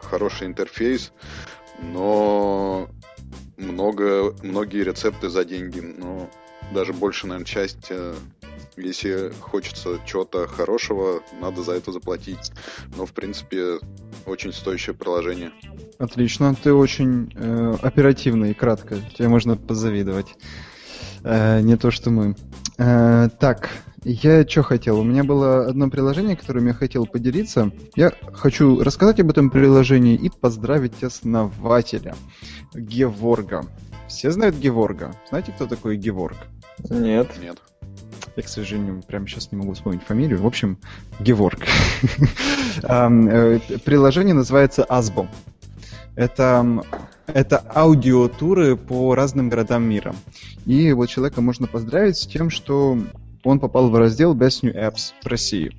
[0.00, 1.12] хороший интерфейс,
[1.82, 2.88] но
[3.56, 6.30] много, многие рецепты за деньги, но
[6.72, 8.14] даже больше, наверное, часть, э,
[8.76, 12.52] если хочется чего-то хорошего, надо за это заплатить.
[12.96, 13.78] Но, в принципе,
[14.26, 15.52] очень стоящее приложение.
[15.98, 18.96] Отлично, ты очень э, оперативно и кратко.
[19.16, 20.34] Тебе можно позавидовать.
[21.22, 22.34] Э, не то, что мы.
[22.78, 23.70] Э, так,
[24.04, 25.00] я что хотел?
[25.00, 27.72] У меня было одно приложение, которым я хотел поделиться.
[27.96, 32.14] Я хочу рассказать об этом приложении и поздравить основателя
[32.74, 33.64] Геворга.
[34.08, 35.14] Все знают Геворга?
[35.28, 36.36] Знаете, кто такой Геворг?
[36.90, 37.30] Нет.
[37.40, 37.58] Нет.
[38.36, 40.40] Я, к сожалению, прямо сейчас не могу вспомнить фамилию.
[40.40, 40.78] В общем,
[41.20, 41.60] Геворг.
[42.82, 45.28] Э, приложение называется Асбо.
[46.16, 46.82] Это,
[47.28, 50.14] это аудиотуры по разным городам мира.
[50.66, 52.98] И вот человека можно поздравить с тем, что
[53.44, 55.72] он попал в раздел Best New Apps России.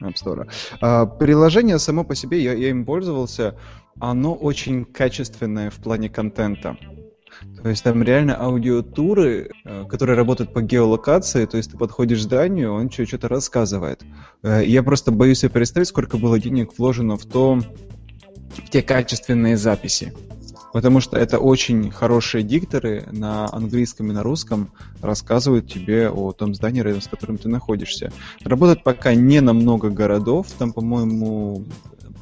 [0.00, 0.48] App Store.
[0.80, 3.56] А, приложение само по себе, я, я им пользовался,
[4.00, 6.76] оно очень качественное в плане контента.
[7.62, 12.22] То есть там реально аудиотуры, э, которые работают по геолокации, то есть ты подходишь к
[12.22, 14.02] зданию, он что-то рассказывает.
[14.42, 19.56] Э, я просто боюсь себе представить, сколько было денег вложено в то, в те качественные
[19.56, 20.12] записи.
[20.72, 24.70] Потому что это очень хорошие дикторы на английском и на русском
[25.02, 28.12] рассказывают тебе о том здании, рядом с которым ты находишься.
[28.42, 31.64] Работает пока не на много городов, там, по-моему,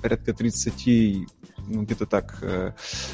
[0.03, 1.29] порядка 30
[1.69, 2.73] ну, где-то так, э,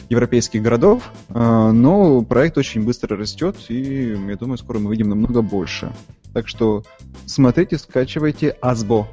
[0.09, 5.43] европейских городов, э, но проект очень быстро растет, и я думаю, скоро мы видим намного
[5.43, 5.93] больше.
[6.33, 6.83] Так что
[7.27, 9.09] смотрите, скачивайте Азбо.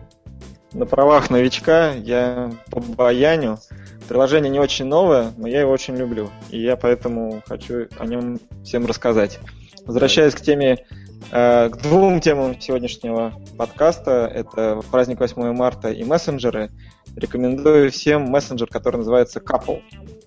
[0.74, 3.60] На правах новичка я по баяню.
[4.08, 6.30] Приложение не очень новое, но я его очень люблю.
[6.50, 9.40] И я поэтому хочу о нем всем рассказать.
[9.86, 10.86] Возвращаясь к теме,
[11.32, 16.72] э, к двум темам сегодняшнего подкаста, это праздник 8 марта и мессенджеры–
[17.16, 19.82] Рекомендую всем мессенджер, который называется Couple.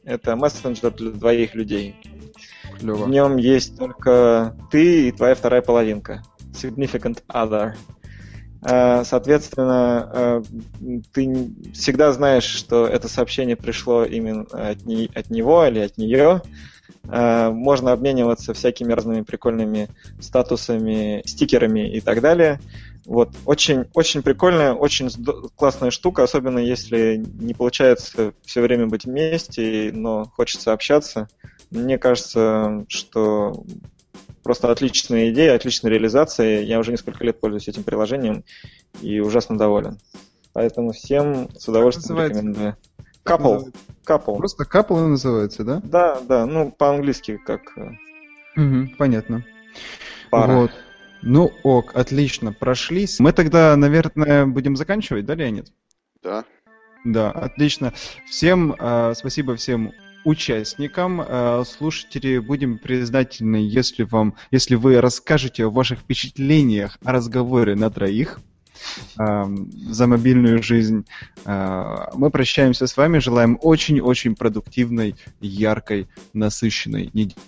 [0.05, 1.97] Это мессенджер для двоих людей.
[2.79, 3.05] Клево.
[3.05, 6.23] В нем есть только ты и твоя вторая половинка.
[6.53, 7.75] Significant other.
[8.63, 10.43] Э, соответственно, э,
[11.13, 16.43] ты всегда знаешь, что это сообщение пришло именно от, не, от него или от нее.
[17.05, 19.89] Э, можно обмениваться всякими разными прикольными
[20.21, 22.61] статусами, стикерами и так далее.
[23.05, 25.09] Вот, очень, очень прикольная, очень
[25.55, 31.29] классная штука, особенно если не получается все время быть вместе, но хочется общаться.
[31.71, 33.65] Мне кажется, что
[34.47, 36.63] просто отличная идея, отличная реализация.
[36.63, 38.45] Я уже несколько лет пользуюсь этим приложением
[39.03, 39.99] и ужасно доволен.
[40.53, 42.77] Поэтому всем с удовольствием рекомендую.
[43.25, 43.75] Couple.
[44.07, 44.37] Couple.
[44.37, 45.81] Просто couple называется, да?
[45.83, 47.63] Да, да, ну по-английски как...
[48.57, 49.45] Угу, понятно.
[50.31, 50.53] Пара.
[50.53, 50.71] Вот.
[51.23, 53.19] Ну ок, отлично, прошлись.
[53.19, 55.73] Мы тогда, наверное, будем заканчивать, да, Леонид?
[56.23, 56.45] Да.
[57.05, 57.93] Да, отлично.
[58.27, 59.93] Всем э, спасибо всем
[60.27, 61.21] участникам.
[61.21, 67.91] Э, слушатели, будем признательны, если вам, если вы расскажете о ваших впечатлениях о разговоре на
[67.91, 68.41] троих
[69.19, 69.45] э,
[69.89, 71.07] за мобильную жизнь.
[71.45, 77.41] Э, мы прощаемся с вами, желаем очень-очень продуктивной, яркой, насыщенной недели.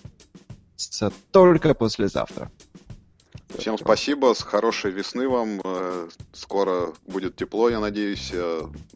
[1.31, 2.49] Только послезавтра.
[3.57, 5.61] Всем спасибо, с хорошей весны вам.
[6.33, 8.31] Скоро будет тепло, я надеюсь.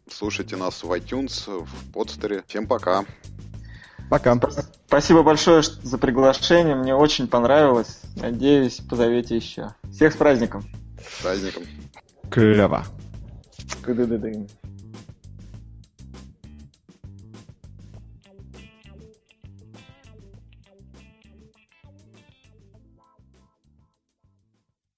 [0.10, 2.44] Слушайте нас в iTunes, в подстере.
[2.48, 3.04] Всем пока.
[4.14, 4.38] Пока.
[4.86, 6.76] Спасибо большое за приглашение.
[6.76, 8.00] Мне очень понравилось.
[8.16, 9.74] Надеюсь, позовете еще.
[9.92, 10.64] Всех с праздником.
[11.04, 11.64] С праздником.
[12.30, 12.86] Клево.
[13.82, 14.48] Кы-ды-ды-ды.